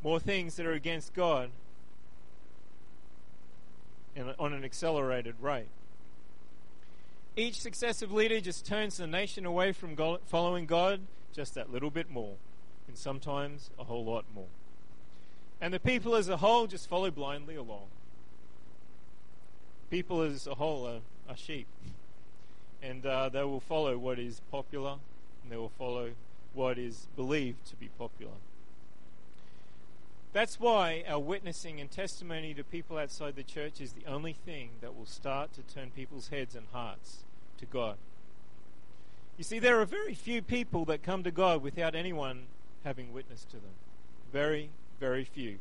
more 0.02 0.20
things 0.20 0.56
that 0.56 0.66
are 0.66 0.74
against 0.74 1.14
God 1.14 1.52
on 4.40 4.54
an 4.54 4.66
accelerated 4.66 5.36
rate. 5.40 5.68
Each 7.36 7.62
successive 7.62 8.12
leader 8.12 8.42
just 8.42 8.66
turns 8.66 8.98
the 8.98 9.06
nation 9.06 9.46
away 9.46 9.72
from 9.72 9.94
God, 9.94 10.22
following 10.26 10.66
God 10.66 11.02
just 11.32 11.54
that 11.54 11.72
little 11.72 11.92
bit 11.92 12.10
more, 12.10 12.34
and 12.88 12.98
sometimes 12.98 13.70
a 13.78 13.84
whole 13.84 14.04
lot 14.04 14.26
more. 14.34 14.48
And 15.62 15.72
the 15.72 15.80
people 15.80 16.16
as 16.16 16.28
a 16.28 16.38
whole 16.38 16.66
just 16.66 16.90
follow 16.90 17.12
blindly 17.12 17.56
along. 17.56 17.86
People 19.92 20.22
as 20.22 20.48
a 20.48 20.56
whole 20.56 20.88
are, 20.88 21.02
are 21.30 21.38
sheep, 21.38 21.68
and 22.84 23.06
uh, 23.06 23.30
they 23.30 23.44
will 23.44 23.62
follow 23.62 23.98
what 23.98 24.20
is 24.20 24.42
popular, 24.52 24.98
and 25.42 25.52
they 25.52 25.58
will 25.58 25.72
follow 25.78 26.12
what 26.54 26.78
is 26.78 27.08
believed 27.16 27.66
to 27.68 27.76
be 27.76 27.90
popular. 27.98 28.34
That's 30.34 30.60
why 30.60 31.04
our 31.08 31.20
witnessing 31.20 31.80
and 31.80 31.90
testimony 31.90 32.54
to 32.56 32.64
people 32.64 32.98
outside 32.98 33.36
the 33.36 33.44
church 33.44 33.80
is 33.80 33.94
the 33.94 34.06
only 34.12 34.34
thing 34.34 34.72
that 34.82 34.98
will 34.98 35.06
start 35.06 35.54
to 35.54 35.62
turn 35.62 35.92
people's 35.96 36.30
heads 36.30 36.56
and 36.56 36.66
hearts 36.72 37.20
to 37.60 37.66
God. 37.66 37.98
You 39.38 39.44
see, 39.44 39.60
there 39.60 39.80
are 39.80 39.86
very 39.86 40.14
few 40.14 40.42
people 40.42 40.86
that 40.86 41.04
come 41.04 41.24
to 41.24 41.32
God 41.32 41.62
without 41.62 41.96
anyone 41.96 42.44
having 42.84 43.14
witnessed 43.14 43.50
to 43.50 43.58
them. 43.58 43.76
Very, 44.32 44.70
very 45.00 45.24
few. 45.24 45.58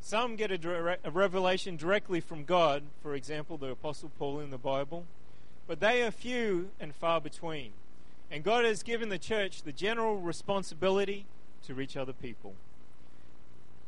Some 0.00 0.36
get 0.36 0.50
a, 0.50 0.98
a 1.04 1.10
revelation 1.10 1.76
directly 1.76 2.20
from 2.20 2.44
God, 2.44 2.82
for 3.02 3.14
example, 3.14 3.56
the 3.56 3.68
Apostle 3.70 4.10
Paul 4.18 4.40
in 4.40 4.50
the 4.50 4.58
Bible, 4.58 5.04
but 5.66 5.80
they 5.80 6.02
are 6.02 6.10
few 6.10 6.70
and 6.80 6.94
far 6.94 7.20
between. 7.20 7.72
And 8.30 8.42
God 8.42 8.64
has 8.64 8.82
given 8.82 9.08
the 9.10 9.18
church 9.18 9.62
the 9.62 9.72
general 9.72 10.16
responsibility 10.16 11.26
to 11.66 11.74
reach 11.74 11.96
other 11.96 12.12
people. 12.12 12.54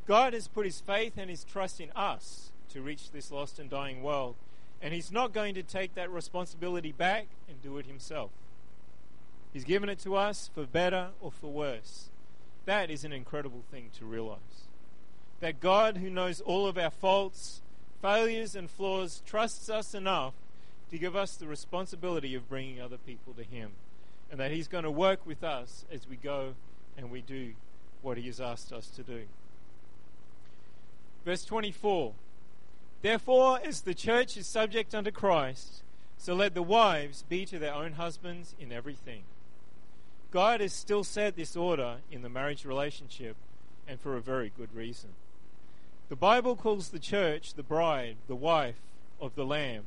God 0.06 0.34
has 0.34 0.48
put 0.48 0.66
his 0.66 0.80
faith 0.80 1.14
and 1.16 1.30
his 1.30 1.44
trust 1.44 1.80
in 1.80 1.90
us 1.96 2.52
to 2.70 2.82
reach 2.82 3.10
this 3.10 3.30
lost 3.30 3.58
and 3.58 3.70
dying 3.70 4.02
world. 4.02 4.34
And 4.82 4.92
he's 4.92 5.10
not 5.10 5.32
going 5.32 5.54
to 5.54 5.62
take 5.62 5.94
that 5.94 6.10
responsibility 6.10 6.92
back 6.92 7.26
and 7.48 7.62
do 7.62 7.78
it 7.78 7.86
himself. 7.86 8.30
He's 9.52 9.64
given 9.64 9.88
it 9.88 9.98
to 10.00 10.16
us 10.16 10.50
for 10.52 10.66
better 10.66 11.08
or 11.20 11.30
for 11.30 11.50
worse. 11.50 12.10
That 12.66 12.90
is 12.90 13.04
an 13.04 13.12
incredible 13.12 13.62
thing 13.70 13.90
to 13.98 14.04
realize. 14.04 14.68
That 15.40 15.60
God, 15.60 15.98
who 15.98 16.10
knows 16.10 16.40
all 16.40 16.66
of 16.66 16.76
our 16.76 16.90
faults, 16.90 17.62
failures, 18.02 18.54
and 18.54 18.70
flaws, 18.70 19.22
trusts 19.24 19.70
us 19.70 19.94
enough 19.94 20.34
to 20.94 20.98
give 20.98 21.16
us 21.16 21.34
the 21.34 21.48
responsibility 21.48 22.36
of 22.36 22.48
bringing 22.48 22.80
other 22.80 22.98
people 22.98 23.32
to 23.32 23.42
Him. 23.42 23.72
And 24.30 24.38
that 24.38 24.52
He's 24.52 24.68
going 24.68 24.84
to 24.84 24.92
work 24.92 25.26
with 25.26 25.42
us 25.42 25.84
as 25.90 26.08
we 26.08 26.14
go 26.14 26.54
and 26.96 27.10
we 27.10 27.20
do 27.20 27.54
what 28.00 28.16
He 28.16 28.26
has 28.26 28.40
asked 28.40 28.72
us 28.72 28.86
to 28.90 29.02
do. 29.02 29.22
Verse 31.24 31.44
24 31.44 32.12
Therefore, 33.02 33.58
as 33.64 33.80
the 33.80 33.92
church 33.92 34.36
is 34.36 34.46
subject 34.46 34.94
unto 34.94 35.10
Christ, 35.10 35.82
so 36.16 36.32
let 36.32 36.54
the 36.54 36.62
wives 36.62 37.24
be 37.28 37.44
to 37.46 37.58
their 37.58 37.74
own 37.74 37.94
husbands 37.94 38.54
in 38.60 38.70
everything. 38.70 39.24
God 40.30 40.60
has 40.60 40.72
still 40.72 41.02
set 41.02 41.34
this 41.34 41.56
order 41.56 41.96
in 42.10 42.22
the 42.22 42.28
marriage 42.28 42.64
relationship, 42.64 43.36
and 43.88 44.00
for 44.00 44.16
a 44.16 44.20
very 44.20 44.52
good 44.56 44.72
reason. 44.72 45.10
The 46.08 46.16
Bible 46.16 46.54
calls 46.54 46.90
the 46.90 47.00
church 47.00 47.54
the 47.54 47.64
bride, 47.64 48.16
the 48.28 48.36
wife 48.36 48.80
of 49.20 49.34
the 49.34 49.44
Lamb, 49.44 49.86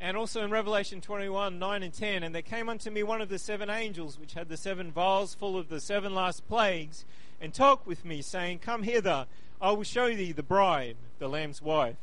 And 0.00 0.16
also 0.16 0.42
in 0.42 0.50
Revelation 0.50 1.00
21 1.02 1.58
9 1.58 1.82
and 1.82 1.92
10, 1.92 2.22
and 2.22 2.34
there 2.34 2.42
came 2.42 2.68
unto 2.68 2.90
me 2.90 3.02
one 3.02 3.20
of 3.20 3.28
the 3.28 3.38
seven 3.38 3.68
angels, 3.68 4.18
which 4.18 4.32
had 4.32 4.48
the 4.48 4.56
seven 4.56 4.90
vials 4.90 5.34
full 5.34 5.58
of 5.58 5.68
the 5.68 5.80
seven 5.80 6.14
last 6.14 6.48
plagues, 6.48 7.04
and 7.40 7.52
talked 7.52 7.86
with 7.86 8.04
me, 8.04 8.22
saying, 8.22 8.60
Come 8.60 8.82
hither, 8.82 9.26
I 9.60 9.72
will 9.72 9.84
show 9.84 10.08
thee 10.08 10.32
the 10.32 10.42
bride, 10.42 10.96
the 11.18 11.28
Lamb's 11.28 11.60
wife. 11.60 11.96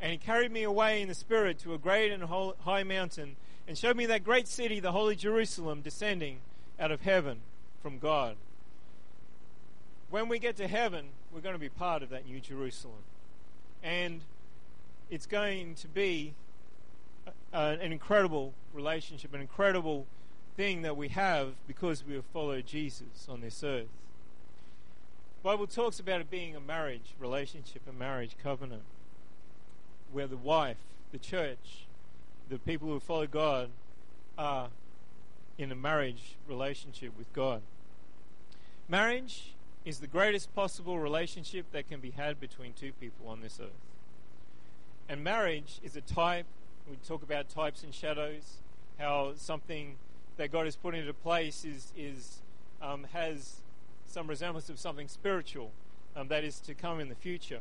And 0.00 0.12
he 0.12 0.18
carried 0.18 0.52
me 0.52 0.62
away 0.62 1.02
in 1.02 1.08
the 1.08 1.14
Spirit 1.14 1.58
to 1.60 1.74
a 1.74 1.78
great 1.78 2.12
and 2.12 2.24
high 2.24 2.82
mountain 2.84 3.36
and 3.66 3.78
showed 3.78 3.96
me 3.96 4.06
that 4.06 4.24
great 4.24 4.48
city, 4.48 4.80
the 4.80 4.92
holy 4.92 5.16
Jerusalem, 5.16 5.80
descending 5.82 6.38
out 6.78 6.90
of 6.90 7.02
heaven 7.02 7.40
from 7.82 7.98
God. 7.98 8.36
When 10.10 10.28
we 10.28 10.38
get 10.38 10.56
to 10.56 10.68
heaven, 10.68 11.06
we're 11.32 11.40
going 11.40 11.54
to 11.54 11.60
be 11.60 11.68
part 11.68 12.02
of 12.02 12.10
that 12.10 12.26
new 12.26 12.40
Jerusalem. 12.40 13.04
And 13.82 14.20
it's 15.10 15.26
going 15.26 15.74
to 15.76 15.88
be 15.88 16.34
a, 17.52 17.78
an 17.80 17.92
incredible 17.92 18.52
relationship, 18.72 19.34
an 19.34 19.40
incredible 19.40 20.06
thing 20.56 20.82
that 20.82 20.96
we 20.96 21.08
have 21.08 21.54
because 21.66 22.04
we 22.06 22.14
have 22.14 22.24
followed 22.26 22.66
Jesus 22.66 23.26
on 23.28 23.40
this 23.40 23.62
earth. 23.64 23.88
The 25.42 25.48
Bible 25.48 25.66
talks 25.66 25.98
about 25.98 26.20
it 26.20 26.30
being 26.30 26.54
a 26.54 26.60
marriage 26.60 27.14
relationship, 27.18 27.82
a 27.88 27.92
marriage 27.92 28.36
covenant, 28.42 28.82
where 30.12 30.26
the 30.26 30.36
wife, 30.36 30.76
the 31.10 31.18
church, 31.18 31.86
the 32.48 32.58
people 32.58 32.88
who 32.88 33.00
follow 33.00 33.26
God 33.26 33.70
are 34.38 34.68
in 35.58 35.72
a 35.72 35.74
marriage 35.74 36.36
relationship 36.48 37.16
with 37.16 37.32
God. 37.32 37.62
Marriage 38.88 39.54
is 39.84 39.98
the 39.98 40.06
greatest 40.06 40.54
possible 40.54 40.98
relationship 40.98 41.66
that 41.72 41.88
can 41.88 42.00
be 42.00 42.10
had 42.10 42.38
between 42.38 42.72
two 42.72 42.92
people 43.00 43.28
on 43.28 43.40
this 43.40 43.58
earth. 43.60 43.70
And 45.08 45.24
marriage 45.24 45.80
is 45.82 45.96
a 45.96 46.00
type, 46.00 46.46
we 46.92 46.98
talk 47.08 47.22
about 47.22 47.48
types 47.48 47.82
and 47.82 47.94
shadows, 47.94 48.58
how 48.98 49.32
something 49.36 49.96
that 50.36 50.52
God 50.52 50.66
has 50.66 50.76
put 50.76 50.94
into 50.94 51.14
place 51.14 51.64
is, 51.64 51.90
is 51.96 52.42
um, 52.82 53.06
has 53.14 53.62
some 54.06 54.26
resemblance 54.26 54.68
of 54.68 54.78
something 54.78 55.08
spiritual 55.08 55.70
um, 56.14 56.28
that 56.28 56.44
is 56.44 56.60
to 56.60 56.74
come 56.74 57.00
in 57.00 57.08
the 57.08 57.14
future. 57.14 57.60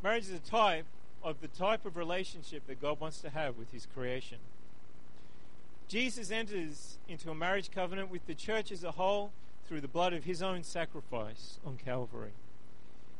Marriage 0.00 0.24
is 0.24 0.30
a 0.30 0.38
type 0.38 0.84
of 1.24 1.40
the 1.40 1.48
type 1.48 1.84
of 1.84 1.96
relationship 1.96 2.68
that 2.68 2.80
God 2.80 3.00
wants 3.00 3.20
to 3.22 3.30
have 3.30 3.58
with 3.58 3.72
His 3.72 3.84
creation. 3.92 4.38
Jesus 5.88 6.30
enters 6.30 6.98
into 7.08 7.30
a 7.30 7.34
marriage 7.34 7.72
covenant 7.72 8.10
with 8.10 8.28
the 8.28 8.34
church 8.34 8.70
as 8.70 8.84
a 8.84 8.92
whole 8.92 9.32
through 9.66 9.80
the 9.80 9.88
blood 9.88 10.12
of 10.12 10.22
His 10.22 10.40
own 10.40 10.62
sacrifice 10.62 11.58
on 11.66 11.78
Calvary. 11.84 12.34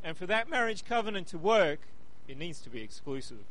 And 0.01 0.15
for 0.15 0.25
that 0.27 0.49
marriage 0.49 0.85
covenant 0.85 1.27
to 1.27 1.37
work, 1.37 1.81
it 2.29 2.37
needs 2.37 2.61
to 2.61 2.69
be 2.69 2.81
exclusive. 2.81 3.43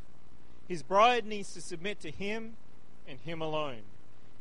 His 0.68 0.82
bride 0.82 1.24
needs 1.24 1.52
to 1.54 1.60
submit 1.60 2.00
to 2.00 2.10
Him 2.10 2.56
and 3.08 3.18
Him 3.20 3.40
alone. 3.40 3.82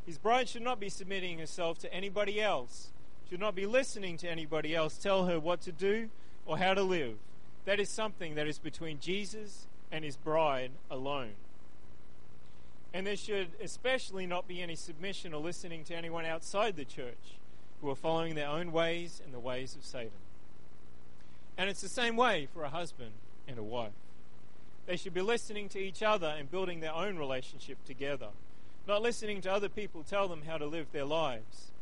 His 0.06 0.18
bride 0.18 0.48
should 0.48 0.62
not 0.62 0.80
be 0.80 0.88
submitting 0.88 1.38
herself 1.38 1.78
to 1.80 1.92
anybody 1.92 2.40
else, 2.40 2.90
should 3.28 3.40
not 3.40 3.54
be 3.54 3.66
listening 3.66 4.16
to 4.18 4.28
anybody 4.28 4.74
else 4.74 4.96
tell 4.96 5.26
her 5.26 5.38
what 5.38 5.60
to 5.62 5.72
do 5.72 6.10
or 6.46 6.58
how 6.58 6.74
to 6.74 6.82
live. 6.82 7.16
That 7.64 7.80
is 7.80 7.90
something 7.90 8.36
that 8.36 8.46
is 8.46 8.58
between 8.58 9.00
Jesus 9.00 9.66
and 9.90 10.04
his 10.04 10.16
bride 10.16 10.70
alone. 10.90 11.32
And 12.94 13.06
there 13.06 13.16
should 13.16 13.48
especially 13.62 14.26
not 14.26 14.48
be 14.48 14.62
any 14.62 14.76
submission 14.76 15.34
or 15.34 15.40
listening 15.40 15.84
to 15.84 15.94
anyone 15.94 16.24
outside 16.24 16.76
the 16.76 16.84
church 16.84 17.36
who 17.80 17.90
are 17.90 17.96
following 17.96 18.36
their 18.36 18.48
own 18.48 18.72
ways 18.72 19.20
and 19.24 19.34
the 19.34 19.40
ways 19.40 19.74
of 19.74 19.84
Satan. 19.84 20.10
And 21.58 21.68
it's 21.68 21.80
the 21.80 21.88
same 21.88 22.16
way 22.16 22.48
for 22.54 22.62
a 22.62 22.68
husband 22.68 23.12
and 23.48 23.58
a 23.58 23.62
wife. 23.62 23.92
They 24.86 24.96
should 24.96 25.14
be 25.14 25.20
listening 25.20 25.68
to 25.70 25.78
each 25.80 26.02
other 26.02 26.34
and 26.38 26.50
building 26.50 26.80
their 26.80 26.94
own 26.94 27.18
relationship 27.18 27.84
together, 27.84 28.28
not 28.86 29.02
listening 29.02 29.40
to 29.42 29.52
other 29.52 29.68
people 29.68 30.04
tell 30.04 30.28
them 30.28 30.42
how 30.46 30.58
to 30.58 30.66
live 30.66 30.86
their 30.92 31.04
lives. 31.04 31.72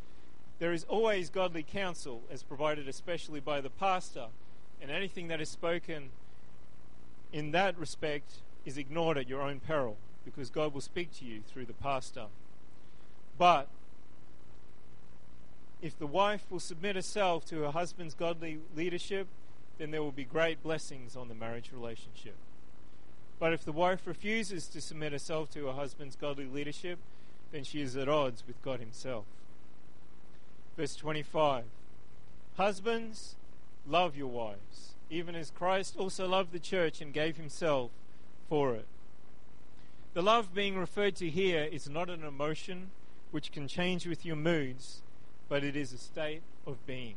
There 0.58 0.72
is 0.72 0.84
always 0.84 1.30
godly 1.30 1.62
counsel, 1.62 2.22
as 2.30 2.42
provided 2.42 2.88
especially 2.88 3.40
by 3.40 3.60
the 3.60 3.70
pastor, 3.70 4.26
and 4.80 4.90
anything 4.90 5.28
that 5.28 5.40
is 5.40 5.48
spoken 5.48 6.10
in 7.32 7.50
that 7.50 7.76
respect 7.78 8.36
is 8.64 8.78
ignored 8.78 9.18
at 9.18 9.28
your 9.28 9.42
own 9.42 9.60
peril 9.60 9.96
because 10.24 10.48
God 10.48 10.72
will 10.72 10.80
speak 10.80 11.12
to 11.18 11.24
you 11.24 11.42
through 11.46 11.66
the 11.66 11.74
pastor. 11.74 12.26
But 13.36 13.68
if 15.82 15.98
the 15.98 16.06
wife 16.06 16.44
will 16.50 16.60
submit 16.60 16.96
herself 16.96 17.44
to 17.46 17.62
her 17.62 17.72
husband's 17.72 18.14
godly 18.14 18.60
leadership, 18.74 19.26
then 19.76 19.90
there 19.90 20.02
will 20.02 20.12
be 20.12 20.24
great 20.24 20.62
blessings 20.62 21.16
on 21.16 21.28
the 21.28 21.34
marriage 21.34 21.70
relationship. 21.74 22.36
But 23.44 23.52
if 23.52 23.62
the 23.62 23.72
wife 23.72 24.06
refuses 24.06 24.68
to 24.68 24.80
submit 24.80 25.12
herself 25.12 25.50
to 25.50 25.66
her 25.66 25.74
husband's 25.74 26.16
godly 26.16 26.46
leadership, 26.46 26.98
then 27.52 27.62
she 27.62 27.82
is 27.82 27.94
at 27.94 28.08
odds 28.08 28.42
with 28.46 28.62
God 28.62 28.80
Himself. 28.80 29.26
Verse 30.78 30.96
25 30.96 31.64
Husbands, 32.56 33.36
love 33.86 34.16
your 34.16 34.28
wives 34.28 34.94
even 35.10 35.34
as 35.34 35.50
Christ 35.50 35.94
also 35.98 36.26
loved 36.26 36.52
the 36.52 36.58
church 36.58 37.02
and 37.02 37.12
gave 37.12 37.36
himself 37.36 37.90
for 38.48 38.74
it. 38.74 38.86
The 40.14 40.22
love 40.22 40.54
being 40.54 40.78
referred 40.78 41.14
to 41.16 41.28
here 41.28 41.64
is 41.64 41.86
not 41.86 42.08
an 42.08 42.24
emotion 42.24 42.92
which 43.30 43.52
can 43.52 43.68
change 43.68 44.06
with 44.06 44.24
your 44.24 44.36
moods, 44.36 45.02
but 45.50 45.62
it 45.62 45.76
is 45.76 45.92
a 45.92 45.98
state 45.98 46.40
of 46.66 46.86
being. 46.86 47.16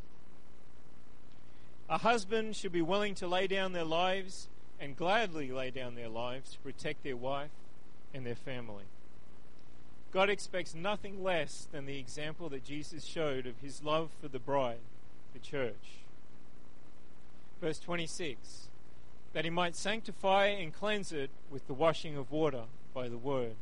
A 1.90 2.00
husband 2.00 2.58
should 2.58 2.74
be 2.74 2.82
willing 2.82 3.16
to 3.16 3.30
lay 3.30 3.48
down 3.48 3.72
their 3.72 3.86
lives 3.86 4.50
and 4.80 4.96
gladly 4.96 5.52
lay 5.52 5.72
down 5.72 5.96
their 5.96 6.10
lives 6.10 6.52
to 6.52 6.60
protect 6.60 7.04
their 7.04 7.18
wife 7.18 7.52
and 8.13 8.26
their 8.26 8.36
family. 8.36 8.86
God 10.12 10.30
expects 10.30 10.74
nothing 10.74 11.24
less 11.24 11.68
than 11.72 11.86
the 11.86 12.00
example 12.00 12.50
that 12.50 12.63
Jesus 12.63 13.04
showed 13.04 13.46
of 13.46 13.60
his 13.60 13.84
love 13.84 14.10
for 14.22 14.28
the 14.28 14.40
bride, 14.40 14.80
the 15.34 15.40
church. 15.40 16.02
Verse 17.62 17.80
26 17.80 18.68
that 19.34 19.46
he 19.46 19.52
might 19.52 19.76
sanctify 19.76 20.48
and 20.48 20.74
cleanse 20.74 21.12
it 21.12 21.30
with 21.52 21.68
the 21.68 21.74
washing 21.74 22.18
of 22.18 22.32
water 22.32 22.63
by 22.92 23.08
the 23.08 23.18
word. 23.20 23.56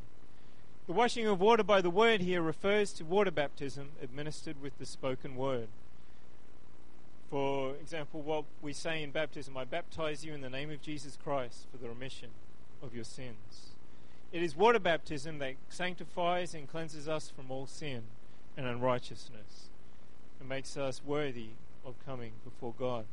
The 0.87 0.93
washing 0.93 1.27
of 1.27 1.41
water 1.41 1.63
by 1.63 1.81
the 1.81 1.89
word 1.89 2.21
here 2.21 2.41
refers 2.41 2.93
to 2.93 3.03
water 3.03 3.31
baptism 3.31 3.89
administered 4.01 4.61
with 4.61 4.77
the 4.77 4.85
spoken 4.85 5.35
word. 5.35 5.67
For 7.29 7.73
example, 7.81 8.21
what 8.21 8.45
we 8.61 8.73
say 8.73 9.01
in 9.01 9.11
baptism 9.11 9.57
I 9.57 9.65
baptize 9.65 10.23
you 10.23 10.33
in 10.33 10.41
the 10.41 10.49
name 10.49 10.69
of 10.71 10.81
Jesus 10.81 11.17
Christ 11.21 11.65
for 11.71 11.77
the 11.77 11.89
remission 11.89 12.29
of 12.83 12.93
your 12.93 13.03
sins. 13.03 13.71
It 14.31 14.43
is 14.43 14.55
water 14.55 14.79
baptism 14.79 15.39
that 15.39 15.55
sanctifies 15.69 16.53
and 16.53 16.69
cleanses 16.69 17.07
us 17.07 17.29
from 17.29 17.49
all 17.49 17.67
sin 17.67 18.03
and 18.57 18.67
unrighteousness 18.67 19.69
and 20.39 20.49
makes 20.49 20.77
us 20.77 21.01
worthy 21.05 21.49
of 21.85 21.95
coming 22.05 22.33
before 22.43 22.73
God. 22.77 23.05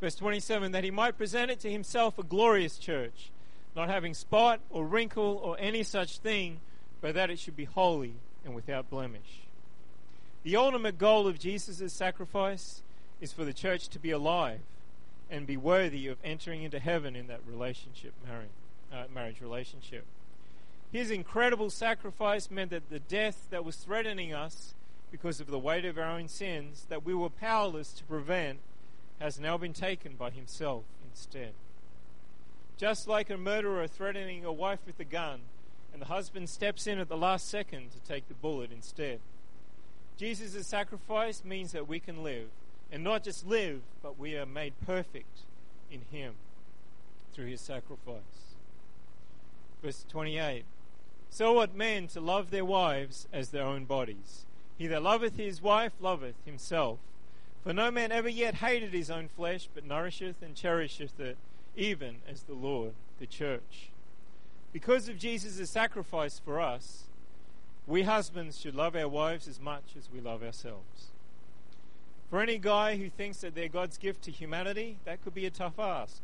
Verse 0.00 0.14
27 0.14 0.72
that 0.72 0.84
he 0.84 0.90
might 0.90 1.18
present 1.18 1.50
it 1.50 1.60
to 1.60 1.70
himself 1.70 2.18
a 2.18 2.22
glorious 2.22 2.78
church, 2.78 3.30
not 3.74 3.88
having 3.88 4.14
spot 4.14 4.60
or 4.70 4.86
wrinkle 4.86 5.40
or 5.42 5.56
any 5.58 5.82
such 5.82 6.18
thing, 6.18 6.60
but 7.00 7.14
that 7.14 7.30
it 7.30 7.38
should 7.38 7.56
be 7.56 7.64
holy 7.64 8.14
and 8.44 8.54
without 8.54 8.88
blemish. 8.88 9.42
The 10.42 10.56
ultimate 10.56 10.96
goal 10.96 11.26
of 11.26 11.38
Jesus' 11.38 11.92
sacrifice 11.92 12.82
is 13.20 13.32
for 13.32 13.44
the 13.44 13.52
church 13.52 13.88
to 13.88 13.98
be 13.98 14.10
alive 14.10 14.60
and 15.30 15.46
be 15.46 15.56
worthy 15.56 16.08
of 16.08 16.18
entering 16.24 16.62
into 16.62 16.78
heaven 16.78 17.14
in 17.14 17.26
that 17.28 17.40
relationship, 17.46 18.12
marriage, 18.26 18.48
uh, 18.92 19.04
marriage 19.14 19.40
relationship. 19.40 20.04
His 20.92 21.10
incredible 21.10 21.70
sacrifice 21.70 22.50
meant 22.50 22.70
that 22.70 22.90
the 22.90 22.98
death 22.98 23.46
that 23.50 23.64
was 23.64 23.76
threatening 23.76 24.34
us 24.34 24.74
because 25.10 25.40
of 25.40 25.46
the 25.46 25.58
weight 25.58 25.84
of 25.84 25.98
our 25.98 26.04
own 26.04 26.28
sins 26.28 26.86
that 26.88 27.04
we 27.04 27.14
were 27.14 27.30
powerless 27.30 27.92
to 27.92 28.04
prevent 28.04 28.58
has 29.20 29.38
now 29.38 29.56
been 29.56 29.72
taken 29.72 30.14
by 30.14 30.30
himself 30.30 30.84
instead. 31.08 31.52
Just 32.76 33.06
like 33.06 33.30
a 33.30 33.36
murderer 33.36 33.86
threatening 33.86 34.44
a 34.44 34.52
wife 34.52 34.80
with 34.86 34.98
a 34.98 35.04
gun, 35.04 35.40
and 35.92 36.00
the 36.00 36.06
husband 36.06 36.48
steps 36.48 36.86
in 36.86 36.98
at 36.98 37.08
the 37.08 37.16
last 37.16 37.48
second 37.48 37.90
to 37.92 38.00
take 38.00 38.26
the 38.28 38.34
bullet 38.34 38.70
instead. 38.72 39.20
Jesus' 40.16 40.66
sacrifice 40.66 41.44
means 41.44 41.72
that 41.72 41.88
we 41.88 42.00
can 42.00 42.22
live, 42.22 42.48
and 42.92 43.04
not 43.04 43.22
just 43.22 43.46
live, 43.46 43.82
but 44.02 44.18
we 44.18 44.36
are 44.36 44.46
made 44.46 44.74
perfect 44.84 45.40
in 45.90 46.02
him 46.10 46.34
through 47.32 47.46
his 47.46 47.60
sacrifice. 47.60 48.54
Verse 49.82 50.04
28 50.08 50.64
So 51.30 51.58
ought 51.58 51.74
men 51.74 52.06
to 52.08 52.20
love 52.20 52.50
their 52.50 52.64
wives 52.64 53.28
as 53.32 53.50
their 53.50 53.64
own 53.64 53.84
bodies. 53.84 54.44
He 54.76 54.86
that 54.88 55.02
loveth 55.02 55.36
his 55.36 55.60
wife 55.62 55.92
loveth 56.00 56.36
himself. 56.44 56.98
For 57.62 57.74
no 57.74 57.90
man 57.90 58.10
ever 58.10 58.28
yet 58.28 58.56
hated 58.56 58.94
his 58.94 59.10
own 59.10 59.28
flesh, 59.28 59.68
but 59.74 59.84
nourisheth 59.84 60.42
and 60.42 60.54
cherisheth 60.54 61.20
it, 61.20 61.36
even 61.76 62.16
as 62.26 62.42
the 62.42 62.54
Lord 62.54 62.94
the 63.18 63.26
church. 63.26 63.90
Because 64.72 65.08
of 65.08 65.18
Jesus' 65.18 65.68
sacrifice 65.68 66.40
for 66.42 66.60
us, 66.60 67.04
we 67.86 68.02
husbands 68.02 68.58
should 68.58 68.74
love 68.74 68.96
our 68.96 69.08
wives 69.08 69.46
as 69.46 69.60
much 69.60 69.94
as 69.98 70.08
we 70.10 70.20
love 70.20 70.42
ourselves. 70.42 71.09
For 72.30 72.40
any 72.40 72.58
guy 72.58 72.96
who 72.96 73.10
thinks 73.10 73.38
that 73.38 73.56
they're 73.56 73.68
God's 73.68 73.98
gift 73.98 74.22
to 74.22 74.30
humanity, 74.30 74.98
that 75.04 75.22
could 75.22 75.34
be 75.34 75.46
a 75.46 75.50
tough 75.50 75.78
ask. 75.80 76.22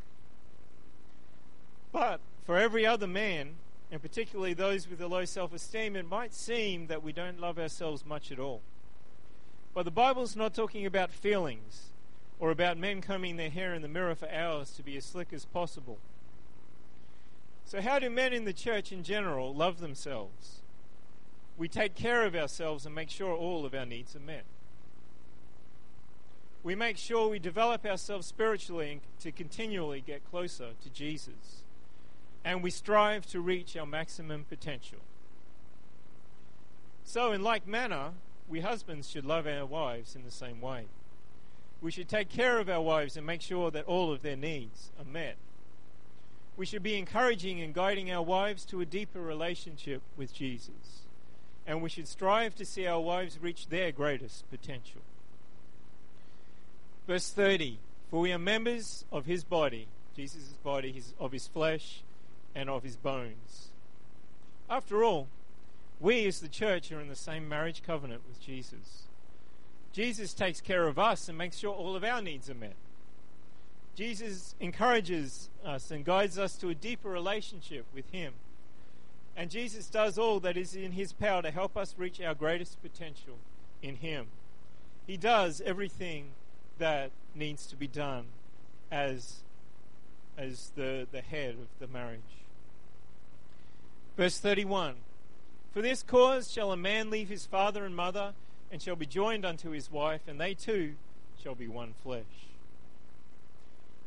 But 1.91 2.21
for 2.45 2.57
every 2.57 2.87
other 2.87 3.09
man, 3.09 3.57
and 3.91 4.01
particularly 4.01 4.55
those 4.55 4.89
with 4.89 5.01
a 5.01 5.09
low 5.09 5.25
self 5.25 5.53
esteem, 5.53 5.97
it 5.97 6.09
might 6.09 6.33
seem 6.33 6.87
that 6.87 7.03
we 7.03 7.13
don't 7.13 7.41
love 7.41 7.59
ourselves 7.59 8.07
much 8.07 8.31
at 8.31 8.39
all. 8.39 8.63
But 9.75 9.85
the 9.85 9.91
Bible's 9.91 10.37
not 10.37 10.55
talking 10.55 10.87
about 10.87 11.11
feelings 11.11 11.91
or 12.39 12.51
about 12.51 12.79
men 12.79 13.01
combing 13.01 13.37
their 13.37 13.51
hair 13.51 13.75
in 13.75 13.83
the 13.83 13.89
mirror 13.89 14.15
for 14.15 14.31
hours 14.31 14.71
to 14.73 14.83
be 14.83 14.97
as 14.97 15.05
slick 15.05 15.33
as 15.33 15.45
possible. 15.45 15.99
So, 17.65 17.81
how 17.81 17.99
do 17.99 18.09
men 18.09 18.33
in 18.33 18.45
the 18.45 18.53
church 18.53 18.93
in 18.93 19.03
general 19.03 19.53
love 19.53 19.81
themselves? 19.81 20.61
We 21.59 21.69
take 21.69 21.97
care 21.97 22.25
of 22.25 22.37
ourselves 22.37 22.87
and 22.87 22.95
make 22.95 23.11
sure 23.11 23.35
all 23.35 23.67
of 23.67 23.75
our 23.75 23.87
needs 23.87 24.15
are 24.15 24.21
met. 24.21 24.45
We 26.67 26.75
make 26.75 26.97
sure 26.97 27.29
we 27.29 27.39
develop 27.39 27.87
ourselves 27.87 28.27
spiritually 28.27 29.01
to 29.21 29.31
continually 29.31 30.01
get 30.05 30.29
closer 30.29 30.71
to 30.83 30.91
Jesus 30.91 31.63
and 32.45 32.61
we 32.61 32.73
strive 32.73 33.25
to 33.27 33.41
reach 33.41 33.77
our 33.77 33.87
maximum 33.87 34.43
potential. 34.49 34.99
So, 37.05 37.31
in 37.31 37.45
like 37.45 37.69
manner, 37.69 38.15
we 38.49 38.63
husbands 38.63 39.09
should 39.09 39.25
love 39.25 39.47
our 39.47 39.65
wives 39.65 40.17
in 40.17 40.25
the 40.25 40.31
same 40.33 40.61
way. 40.61 40.87
We 41.81 41.93
should 41.93 42.09
take 42.09 42.29
care 42.29 42.59
of 42.59 42.69
our 42.69 42.83
wives 42.83 43.17
and 43.17 43.25
make 43.25 43.43
sure 43.43 43.71
that 43.71 43.85
all 43.85 44.13
of 44.13 44.23
their 44.23 44.35
needs 44.35 44.91
are 44.99 45.05
met. 45.05 45.37
We 46.57 46.67
should 46.67 46.83
be 46.83 46.99
encouraging 46.99 47.61
and 47.61 47.75
guiding 47.75 48.11
our 48.11 48.25
wives 48.25 48.65
to 48.65 48.81
a 48.81 48.85
deeper 48.85 49.21
relationship 49.21 50.03
with 50.17 50.35
Jesus. 50.35 51.07
And 51.65 51.81
we 51.81 51.91
should 51.91 52.09
strive 52.09 52.57
to 52.57 52.65
see 52.65 52.89
our 52.89 53.01
wives 53.01 53.39
reach 53.41 53.69
their 53.69 53.93
greatest 53.93 54.51
potential. 54.51 55.03
Verse 57.07 57.31
30 57.31 57.79
For 58.11 58.21
we 58.21 58.33
are 58.33 58.39
members 58.39 59.05
of 59.13 59.27
his 59.27 59.45
body, 59.45 59.89
Jesus' 60.17 60.55
body, 60.63 60.93
his, 60.93 61.15
of 61.19 61.33
his 61.33 61.47
flesh, 61.47 62.03
and 62.55 62.69
of 62.69 62.83
his 62.83 62.97
bones. 62.97 63.69
After 64.69 65.05
all, 65.05 65.29
we 66.01 66.27
as 66.27 66.41
the 66.41 66.49
church 66.49 66.91
are 66.93 67.01
in 67.01 67.09
the 67.09 67.17
same 67.17 67.49
marriage 67.49 67.83
covenant 67.87 68.23
with 68.27 68.41
Jesus. 68.41 69.05
Jesus 69.93 70.35
takes 70.35 70.61
care 70.61 70.87
of 70.89 70.99
us 70.99 71.29
and 71.29 71.39
makes 71.39 71.59
sure 71.59 71.73
all 71.73 71.97
of 71.97 72.05
our 72.05 72.21
needs 72.21 72.51
are 72.51 72.55
met. 72.55 72.75
Jesus 73.95 74.55
encourages 74.61 75.49
us 75.65 75.91
and 75.91 76.05
guides 76.05 76.39
us 76.39 76.55
to 76.57 76.69
a 76.69 76.75
deeper 76.75 77.09
relationship 77.09 77.87
with 77.95 78.11
Him. 78.11 78.35
And 79.35 79.51
Jesus 79.51 79.89
does 79.89 80.19
all 80.19 80.39
that 80.41 80.57
is 80.57 80.75
in 80.75 80.93
His 80.93 81.15
power 81.15 81.41
to 81.41 81.51
help 81.51 81.79
us 81.79 81.95
reach 81.97 82.21
our 82.21 82.35
greatest 82.35 82.83
potential 82.83 83.39
in 83.83 83.97
Him. 83.97 84.27
He 85.07 85.17
does 85.17 85.63
everything 85.65 86.33
that 86.79 87.11
needs 87.35 87.67
to 87.67 87.77
be 87.77 87.87
done 87.87 88.27
as, 88.91 89.43
as 90.37 90.73
the, 90.77 91.07
the 91.11 91.21
head 91.21 91.55
of 91.55 91.69
the 91.79 91.87
marriage. 91.87 92.21
Verse 94.17 94.39
31 94.39 94.95
For 95.73 95.83
this 95.83 96.03
cause 96.03 96.51
shall 96.51 96.73
a 96.73 96.77
man 96.77 97.11
leave 97.11 97.29
his 97.29 97.47
father 97.47 97.85
and 97.85 97.95
mother, 97.95 98.35
and 98.71 98.81
shall 98.81 98.97
be 98.97 99.07
joined 99.07 99.45
unto 99.45 99.71
his 99.71 99.91
wife, 99.91 100.23
and 100.27 100.41
they 100.41 100.55
two 100.55 100.95
shall 101.43 101.55
be 101.55 101.69
one 101.69 101.95
flesh. 102.03 102.25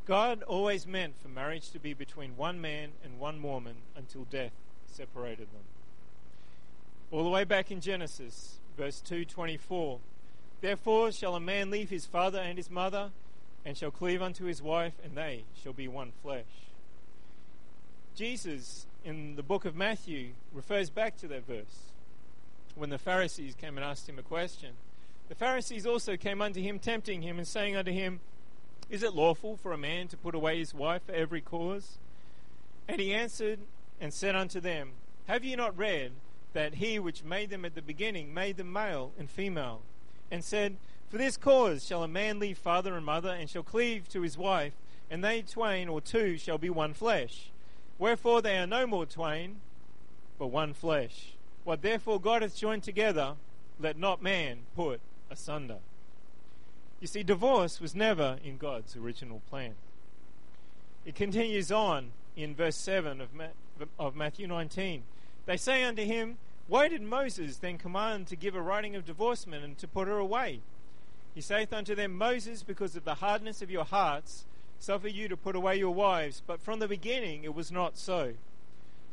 God 0.06 0.42
always 0.44 0.88
meant 0.88 1.14
for 1.22 1.28
marriage 1.28 1.70
to 1.70 1.80
be 1.80 1.94
between 1.94 2.36
one 2.36 2.60
man 2.60 2.90
and 3.04 3.20
one 3.20 3.44
woman 3.44 3.76
until 3.96 4.24
death 4.24 4.54
separated 4.88 5.48
them. 5.52 5.64
All 7.12 7.24
the 7.24 7.30
way 7.30 7.44
back 7.44 7.70
in 7.70 7.80
Genesis, 7.80 8.60
verse 8.76 9.00
224 9.02 10.00
Therefore 10.62 11.12
shall 11.12 11.36
a 11.36 11.39
man 11.39 11.69
leave 11.69 11.89
his 11.89 12.06
father 12.06 12.39
and 12.39 12.58
his 12.58 12.69
mother, 12.69 13.12
and 13.65 13.78
shall 13.78 13.91
cleave 13.91 14.22
unto 14.22 14.45
his 14.45 14.62
wife, 14.62 14.93
and 15.04 15.15
they 15.15 15.43
shall 15.62 15.74
be 15.74 15.88
one 15.88 16.12
flesh. 16.22 16.45
Jesus 18.15 18.86
in 19.06 19.36
the 19.36 19.43
book 19.43 19.63
of 19.63 19.76
Matthew 19.76 20.32
refers 20.54 20.89
back 20.89 21.17
to 21.17 21.28
that 21.30 21.48
verse 21.48 21.91
when 22.76 22.89
the 22.89 22.98
Pharisees 22.98 23.56
came 23.56 23.78
and 23.78 23.86
asked 23.86 24.10
him 24.10 24.19
a 24.19 24.24
question. 24.24 24.74
The 25.30 25.36
Pharisees 25.36 25.86
also 25.86 26.17
came 26.17 26.41
unto 26.41 26.62
him, 26.62 26.80
tempting 26.80 27.22
him, 27.22 27.38
and 27.38 27.48
saying 27.48 27.76
unto 27.76 27.91
him, 27.91 28.19
Is 28.89 29.04
it 29.04 29.13
lawful 29.13 29.58
for 29.58 29.72
a 29.72 29.78
man 29.78 30.08
to 30.10 30.17
put 30.17 30.36
away 30.36 30.58
his 30.58 30.74
wife 30.74 31.04
for 31.06 31.13
every 31.13 31.41
cause? 31.41 31.98
And 32.88 33.00
he 33.00 33.13
answered 33.13 33.60
and 34.02 34.13
said 34.13 34.36
unto 34.36 34.60
them, 34.60 34.91
Have 35.28 35.43
ye 35.43 35.56
not 35.56 35.78
read 35.78 36.13
that 36.54 36.76
he 36.76 36.98
which 37.00 37.24
made 37.24 37.52
them 37.52 37.63
at 37.63 37.76
the 37.76 37.82
beginning 37.82 38.34
made 38.34 38.58
them 38.58 38.74
male 38.74 39.12
and 39.19 39.30
female? 39.30 39.82
And 40.32 40.44
said, 40.44 40.78
For 41.10 41.18
this 41.18 41.38
cause 41.38 41.86
shall 41.86 42.04
a 42.04 42.08
man 42.08 42.39
leave 42.39 42.58
father 42.58 42.96
and 42.96 43.06
mother, 43.06 43.30
and 43.30 43.50
shall 43.50 43.63
cleave 43.63 44.08
to 44.10 44.22
his 44.22 44.38
wife, 44.38 44.74
and 45.10 45.24
they 45.24 45.42
twain 45.42 45.89
or 45.89 46.02
two 46.02 46.38
shall 46.38 46.58
be 46.58 46.70
one 46.70 46.94
flesh. 46.94 47.52
Wherefore 47.98 48.42
they 48.42 48.58
are 48.58 48.68
no 48.68 48.88
more 48.88 49.06
twain, 49.06 49.58
but 50.38 50.48
one 50.48 50.74
flesh. 50.74 51.34
What 51.63 51.82
therefore 51.82 52.20
God 52.20 52.42
hath 52.42 52.56
joined 52.56 52.84
together, 52.84 53.36
let 53.80 53.98
not 53.98 54.22
man 54.22 54.60
put 54.76 55.02
asunder. 55.30 55.78
You 57.00 57.08
see, 57.08 57.24
divorce 57.24 57.80
was 57.80 57.96
never 57.96 58.38
in 58.44 58.58
God's 58.58 58.96
original 58.96 59.42
plan. 59.50 59.76
It 61.06 61.15
continues 61.15 61.72
on 61.72 62.12
in 62.36 62.56
verse 62.56 62.76
7 62.76 63.22
of, 63.22 63.30
of 63.98 64.15
Matthew 64.15 64.48
19. 64.48 65.04
They 65.46 65.58
say 65.58 65.84
unto 65.84 66.04
him, 66.04 66.38
Why 66.70 66.88
did 66.88 67.02
Moses 67.02 67.58
then 67.58 67.80
command 67.80 68.28
to 68.28 68.36
give 68.36 68.54
a 68.54 68.62
writing 68.62 68.96
of 68.96 69.04
divorcement 69.04 69.66
and 69.66 69.76
to 69.80 69.88
put 69.88 70.08
her 70.08 70.20
away? 70.20 70.60
He 71.34 71.42
saith 71.42 71.74
unto 71.74 71.96
them, 71.96 72.16
Moses, 72.16 72.62
because 72.62 72.96
of 72.96 73.06
the 73.06 73.16
hardness 73.16 73.64
of 73.64 73.72
your 73.72 73.86
hearts, 73.86 74.46
suffer 74.78 75.08
you 75.08 75.28
to 75.30 75.36
put 75.36 75.56
away 75.56 75.78
your 75.78 75.96
wives, 75.96 76.44
but 76.46 76.62
from 76.62 76.78
the 76.78 76.88
beginning 76.88 77.44
it 77.44 77.56
was 77.56 77.72
not 77.72 77.98
so. 77.98 78.34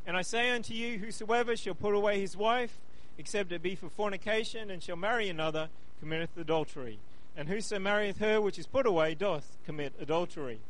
And 0.07 0.19
I 0.19 0.23
say 0.23 0.51
unto 0.51 0.75
you, 0.75 0.99
whosoever 0.99 1.57
shall 1.57 1.75
put 1.75 1.95
away 1.95 2.21
his 2.21 2.37
wife, 2.37 2.77
except 3.17 3.51
it 3.53 3.63
be 3.63 3.75
for 3.75 3.89
fornication, 3.89 4.71
and 4.71 4.83
shall 4.83 4.97
marry 4.97 5.31
another, 5.31 5.71
committeth 5.99 6.37
adultery. 6.37 6.99
And 7.39 7.49
whoso 7.49 7.79
marrieth 7.79 8.19
her 8.19 8.39
which 8.39 8.59
is 8.59 8.67
put 8.67 8.85
away 8.85 9.15
doth 9.15 9.57
commit 9.65 9.95
adultery. 9.99 10.61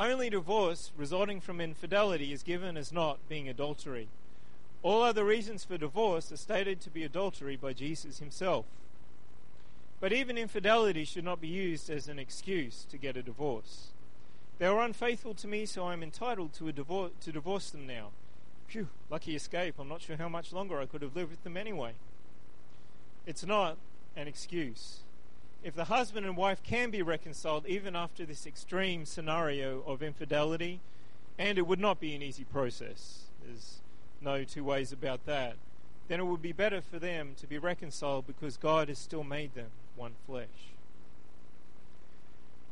Only 0.00 0.28
divorce 0.28 0.90
resulting 0.96 1.40
from 1.40 1.60
infidelity 1.60 2.32
is 2.32 2.42
given 2.42 2.76
as 2.76 2.90
not 2.90 3.20
being 3.28 3.48
adultery. 3.48 4.08
All 4.86 5.02
other 5.02 5.24
reasons 5.24 5.64
for 5.64 5.76
divorce 5.76 6.30
are 6.30 6.36
stated 6.36 6.80
to 6.80 6.90
be 6.90 7.02
adultery 7.02 7.56
by 7.56 7.72
Jesus 7.72 8.20
himself. 8.20 8.66
But 9.98 10.12
even 10.12 10.38
infidelity 10.38 11.04
should 11.04 11.24
not 11.24 11.40
be 11.40 11.48
used 11.48 11.90
as 11.90 12.06
an 12.06 12.20
excuse 12.20 12.86
to 12.92 12.96
get 12.96 13.16
a 13.16 13.22
divorce. 13.22 13.88
They 14.60 14.68
were 14.68 14.84
unfaithful 14.84 15.34
to 15.34 15.48
me, 15.48 15.66
so 15.66 15.86
I 15.86 15.92
am 15.92 16.04
entitled 16.04 16.52
to, 16.52 16.68
a 16.68 16.72
divor- 16.72 17.10
to 17.20 17.32
divorce 17.32 17.70
them 17.70 17.88
now. 17.88 18.10
Phew, 18.68 18.86
lucky 19.10 19.34
escape. 19.34 19.74
I'm 19.80 19.88
not 19.88 20.02
sure 20.02 20.18
how 20.18 20.28
much 20.28 20.52
longer 20.52 20.78
I 20.78 20.86
could 20.86 21.02
have 21.02 21.16
lived 21.16 21.32
with 21.32 21.42
them 21.42 21.56
anyway. 21.56 21.94
It's 23.26 23.44
not 23.44 23.78
an 24.14 24.28
excuse. 24.28 25.00
if 25.64 25.74
the 25.74 25.86
husband 25.86 26.24
and 26.26 26.36
wife 26.36 26.62
can 26.62 26.90
be 26.90 27.02
reconciled 27.02 27.66
even 27.66 27.96
after 27.96 28.24
this 28.24 28.46
extreme 28.46 29.04
scenario 29.04 29.82
of 29.84 30.00
infidelity, 30.00 30.78
and 31.40 31.58
it 31.58 31.66
would 31.66 31.80
not 31.80 31.98
be 31.98 32.14
an 32.14 32.22
easy 32.22 32.44
process, 32.44 33.22
there's 33.44 33.80
no 34.20 34.44
two 34.44 34.64
ways 34.64 34.92
about 34.92 35.26
that, 35.26 35.56
then 36.08 36.20
it 36.20 36.26
would 36.26 36.42
be 36.42 36.52
better 36.52 36.80
for 36.80 36.98
them 36.98 37.34
to 37.38 37.46
be 37.46 37.58
reconciled 37.58 38.26
because 38.26 38.56
God 38.56 38.88
has 38.88 38.98
still 38.98 39.24
made 39.24 39.54
them 39.54 39.70
one 39.96 40.14
flesh. 40.26 40.72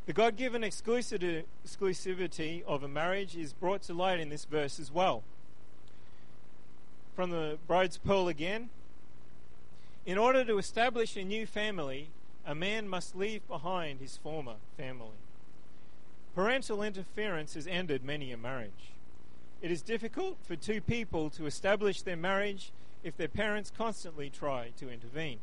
The 0.06 0.12
God 0.12 0.36
given 0.36 0.62
exclusivity 0.62 2.62
of 2.64 2.82
a 2.82 2.88
marriage 2.88 3.36
is 3.36 3.54
brought 3.54 3.82
to 3.82 3.94
light 3.94 4.20
in 4.20 4.28
this 4.28 4.44
verse 4.44 4.78
as 4.78 4.92
well. 4.92 5.22
From 7.16 7.30
the 7.30 7.58
bride's 7.66 7.96
pearl 7.96 8.28
again. 8.28 8.68
In 10.04 10.18
order 10.18 10.44
to 10.44 10.58
establish 10.58 11.16
a 11.16 11.24
new 11.24 11.46
family, 11.46 12.10
a 12.44 12.54
man 12.54 12.86
must 12.86 13.16
leave 13.16 13.48
behind 13.48 14.00
his 14.00 14.18
former 14.18 14.56
family. 14.76 15.16
Parental 16.34 16.82
interference 16.82 17.54
has 17.54 17.66
ended 17.66 18.04
many 18.04 18.30
a 18.30 18.36
marriage. 18.36 18.92
It 19.64 19.70
is 19.70 19.80
difficult 19.80 20.36
for 20.42 20.56
two 20.56 20.82
people 20.82 21.30
to 21.30 21.46
establish 21.46 22.02
their 22.02 22.18
marriage 22.18 22.70
if 23.02 23.16
their 23.16 23.28
parents 23.28 23.72
constantly 23.74 24.28
try 24.28 24.72
to 24.78 24.90
intervene. 24.90 25.38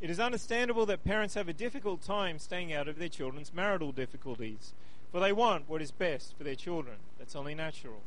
It 0.00 0.10
is 0.10 0.18
understandable 0.18 0.84
that 0.86 1.04
parents 1.04 1.34
have 1.34 1.48
a 1.48 1.52
difficult 1.52 2.02
time 2.02 2.40
staying 2.40 2.72
out 2.72 2.88
of 2.88 2.98
their 2.98 3.08
children's 3.08 3.54
marital 3.54 3.92
difficulties, 3.92 4.72
for 5.12 5.20
they 5.20 5.30
want 5.30 5.68
what 5.68 5.80
is 5.80 5.92
best 5.92 6.36
for 6.36 6.42
their 6.42 6.56
children. 6.56 6.96
That's 7.16 7.36
only 7.36 7.54
natural. 7.54 8.00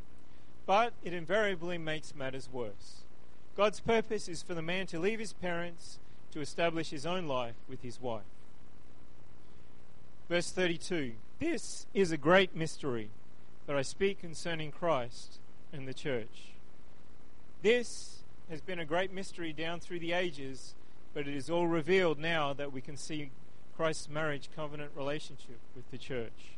But 0.65 0.91
it 1.01 1.13
invariably 1.13 1.77
makes 1.77 2.13
matters 2.13 2.49
worse. 2.51 3.03
God's 3.55 3.79
purpose 3.79 4.27
is 4.27 4.43
for 4.43 4.53
the 4.53 4.61
man 4.61 4.85
to 4.87 4.99
leave 4.99 5.19
his 5.19 5.31
parents 5.31 5.99
to 6.33 6.41
establish 6.41 6.89
his 6.89 7.05
own 7.05 7.25
life 7.25 7.55
with 7.69 7.83
his 7.83 8.01
wife. 8.01 8.23
Verse 10.27 10.51
32 10.51 11.13
This 11.39 11.85
is 11.93 12.11
a 12.11 12.17
great 12.17 12.53
mystery 12.53 13.11
that 13.71 13.77
I 13.77 13.83
speak 13.83 14.19
concerning 14.19 14.69
Christ 14.69 15.39
and 15.71 15.87
the 15.87 15.93
church. 15.93 16.51
This 17.61 18.17
has 18.49 18.59
been 18.59 18.79
a 18.79 18.85
great 18.85 19.13
mystery 19.13 19.53
down 19.53 19.79
through 19.79 19.99
the 19.99 20.11
ages 20.11 20.75
but 21.13 21.25
it 21.25 21.33
is 21.33 21.49
all 21.49 21.67
revealed 21.67 22.19
now 22.19 22.51
that 22.51 22.73
we 22.73 22.81
can 22.81 22.97
see 22.97 23.31
Christ's 23.77 24.09
marriage 24.09 24.49
covenant 24.53 24.91
relationship 24.93 25.57
with 25.73 25.89
the 25.89 25.97
church. 25.97 26.57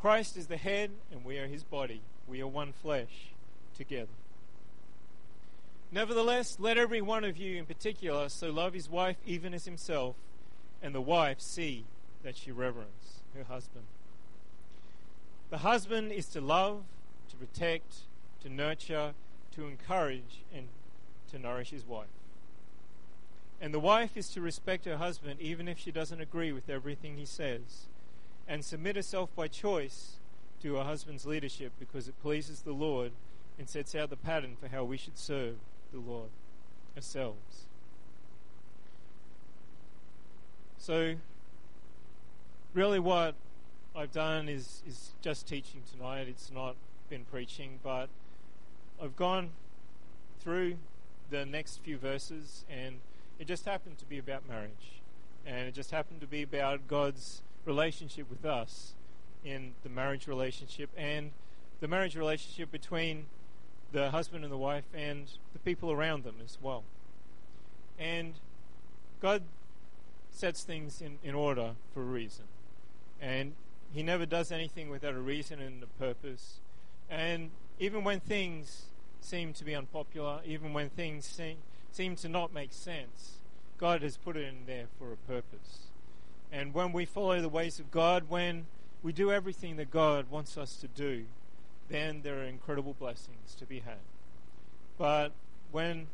Christ 0.00 0.36
is 0.36 0.46
the 0.46 0.56
head, 0.56 0.92
and 1.10 1.24
we 1.24 1.38
are 1.38 1.48
his 1.48 1.64
body. 1.64 2.02
We 2.28 2.40
are 2.40 2.46
one 2.46 2.72
flesh 2.72 3.32
together. 3.76 4.06
Nevertheless, 5.90 6.58
let 6.60 6.78
every 6.78 7.00
one 7.00 7.24
of 7.24 7.36
you 7.36 7.58
in 7.58 7.66
particular 7.66 8.28
so 8.28 8.50
love 8.50 8.74
his 8.74 8.88
wife 8.88 9.16
even 9.26 9.52
as 9.52 9.64
himself, 9.64 10.14
and 10.80 10.94
the 10.94 11.00
wife 11.00 11.40
see 11.40 11.84
that 12.22 12.36
she 12.36 12.52
reverence 12.52 13.22
her 13.36 13.42
husband. 13.42 13.86
The 15.50 15.58
husband 15.58 16.12
is 16.12 16.26
to 16.28 16.40
love, 16.40 16.82
to 17.30 17.36
protect, 17.36 17.98
to 18.42 18.48
nurture, 18.48 19.14
to 19.54 19.66
encourage, 19.66 20.42
and 20.54 20.68
to 21.30 21.38
nourish 21.38 21.70
his 21.70 21.86
wife. 21.86 22.08
And 23.60 23.72
the 23.72 23.80
wife 23.80 24.16
is 24.16 24.28
to 24.30 24.40
respect 24.40 24.84
her 24.84 24.96
husband 24.96 25.40
even 25.40 25.68
if 25.68 25.78
she 25.78 25.90
doesn't 25.90 26.20
agree 26.20 26.52
with 26.52 26.68
everything 26.68 27.16
he 27.16 27.24
says, 27.24 27.86
and 28.48 28.64
submit 28.64 28.96
herself 28.96 29.34
by 29.34 29.48
choice 29.48 30.16
to 30.62 30.74
her 30.76 30.84
husband's 30.84 31.26
leadership 31.26 31.72
because 31.78 32.08
it 32.08 32.20
pleases 32.20 32.62
the 32.62 32.72
Lord 32.72 33.12
and 33.58 33.68
sets 33.68 33.94
out 33.94 34.10
the 34.10 34.16
pattern 34.16 34.56
for 34.60 34.68
how 34.68 34.84
we 34.84 34.96
should 34.96 35.18
serve 35.18 35.56
the 35.92 35.98
Lord 35.98 36.28
ourselves. 36.96 37.66
So, 40.78 41.14
really, 42.74 43.00
what 43.00 43.34
I've 43.96 44.12
done 44.12 44.48
is, 44.50 44.82
is 44.86 45.12
just 45.22 45.48
teaching 45.48 45.80
tonight. 45.90 46.26
It's 46.28 46.52
not 46.52 46.76
been 47.08 47.24
preaching, 47.24 47.80
but 47.82 48.10
I've 49.02 49.16
gone 49.16 49.50
through 50.38 50.76
the 51.30 51.46
next 51.46 51.80
few 51.82 51.96
verses 51.96 52.66
and 52.68 52.96
it 53.38 53.46
just 53.46 53.64
happened 53.64 53.96
to 53.98 54.04
be 54.04 54.18
about 54.18 54.46
marriage. 54.46 55.00
And 55.46 55.66
it 55.66 55.72
just 55.72 55.92
happened 55.92 56.20
to 56.20 56.26
be 56.26 56.42
about 56.42 56.86
God's 56.88 57.40
relationship 57.64 58.28
with 58.28 58.44
us 58.44 58.92
in 59.44 59.72
the 59.82 59.88
marriage 59.88 60.26
relationship 60.26 60.90
and 60.94 61.30
the 61.80 61.88
marriage 61.88 62.16
relationship 62.16 62.70
between 62.70 63.26
the 63.92 64.10
husband 64.10 64.44
and 64.44 64.52
the 64.52 64.58
wife 64.58 64.84
and 64.94 65.26
the 65.54 65.58
people 65.60 65.90
around 65.90 66.24
them 66.24 66.36
as 66.44 66.58
well. 66.60 66.84
And 67.98 68.34
God 69.22 69.42
sets 70.30 70.64
things 70.64 71.00
in, 71.00 71.18
in 71.24 71.34
order 71.34 71.72
for 71.94 72.02
a 72.02 72.06
reason. 72.06 72.44
And 73.20 73.54
He 73.96 74.02
never 74.02 74.26
does 74.26 74.52
anything 74.52 74.90
without 74.90 75.14
a 75.14 75.20
reason 75.20 75.58
and 75.58 75.82
a 75.82 75.86
purpose. 75.86 76.60
And 77.08 77.48
even 77.78 78.04
when 78.04 78.20
things 78.20 78.82
seem 79.22 79.54
to 79.54 79.64
be 79.64 79.74
unpopular, 79.74 80.40
even 80.44 80.74
when 80.74 80.90
things 80.90 81.24
seem, 81.24 81.56
seem 81.92 82.14
to 82.16 82.28
not 82.28 82.52
make 82.52 82.74
sense, 82.74 83.38
God 83.78 84.02
has 84.02 84.18
put 84.18 84.36
it 84.36 84.44
in 84.44 84.66
there 84.66 84.84
for 84.98 85.14
a 85.14 85.16
purpose. 85.16 85.86
And 86.52 86.74
when 86.74 86.92
we 86.92 87.06
follow 87.06 87.40
the 87.40 87.48
ways 87.48 87.80
of 87.80 87.90
God, 87.90 88.24
when 88.28 88.66
we 89.02 89.14
do 89.14 89.32
everything 89.32 89.76
that 89.76 89.90
God 89.90 90.30
wants 90.30 90.58
us 90.58 90.76
to 90.76 90.88
do, 90.88 91.24
then 91.88 92.20
there 92.22 92.40
are 92.40 92.44
incredible 92.44 92.94
blessings 92.98 93.54
to 93.54 93.64
be 93.64 93.78
had. 93.78 94.04
But 94.98 95.32
when 95.72 96.08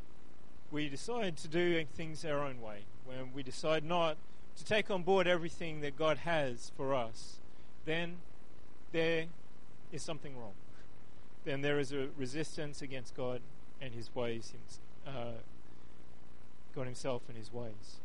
we 0.71 0.89
decide 0.89 1.37
to 1.39 1.49
do 1.49 1.85
things 1.97 2.25
our 2.25 2.45
own 2.45 2.61
way, 2.61 2.85
when 3.05 3.33
we 3.35 3.43
decide 3.43 3.83
not 3.85 4.19
to 4.57 4.65
take 4.65 4.89
on 4.89 5.03
board 5.03 5.27
everything 5.27 5.81
that 5.81 5.97
God 5.97 6.19
has 6.19 6.71
for 6.77 6.95
us, 6.95 7.41
then 7.85 8.17
there 8.93 9.27
is 9.91 10.03
something 10.03 10.39
wrong. 10.39 10.55
Then 11.45 11.61
there 11.61 11.79
is 11.79 11.93
a 11.93 12.09
resistance 12.17 12.83
against 12.83 13.17
God 13.17 13.41
and 13.81 13.93
His 13.95 14.15
ways 14.15 14.53
uh, 15.07 15.41
God 16.75 16.87
Himself 16.87 17.23
and 17.29 17.37
His 17.37 17.53
ways. 17.53 18.01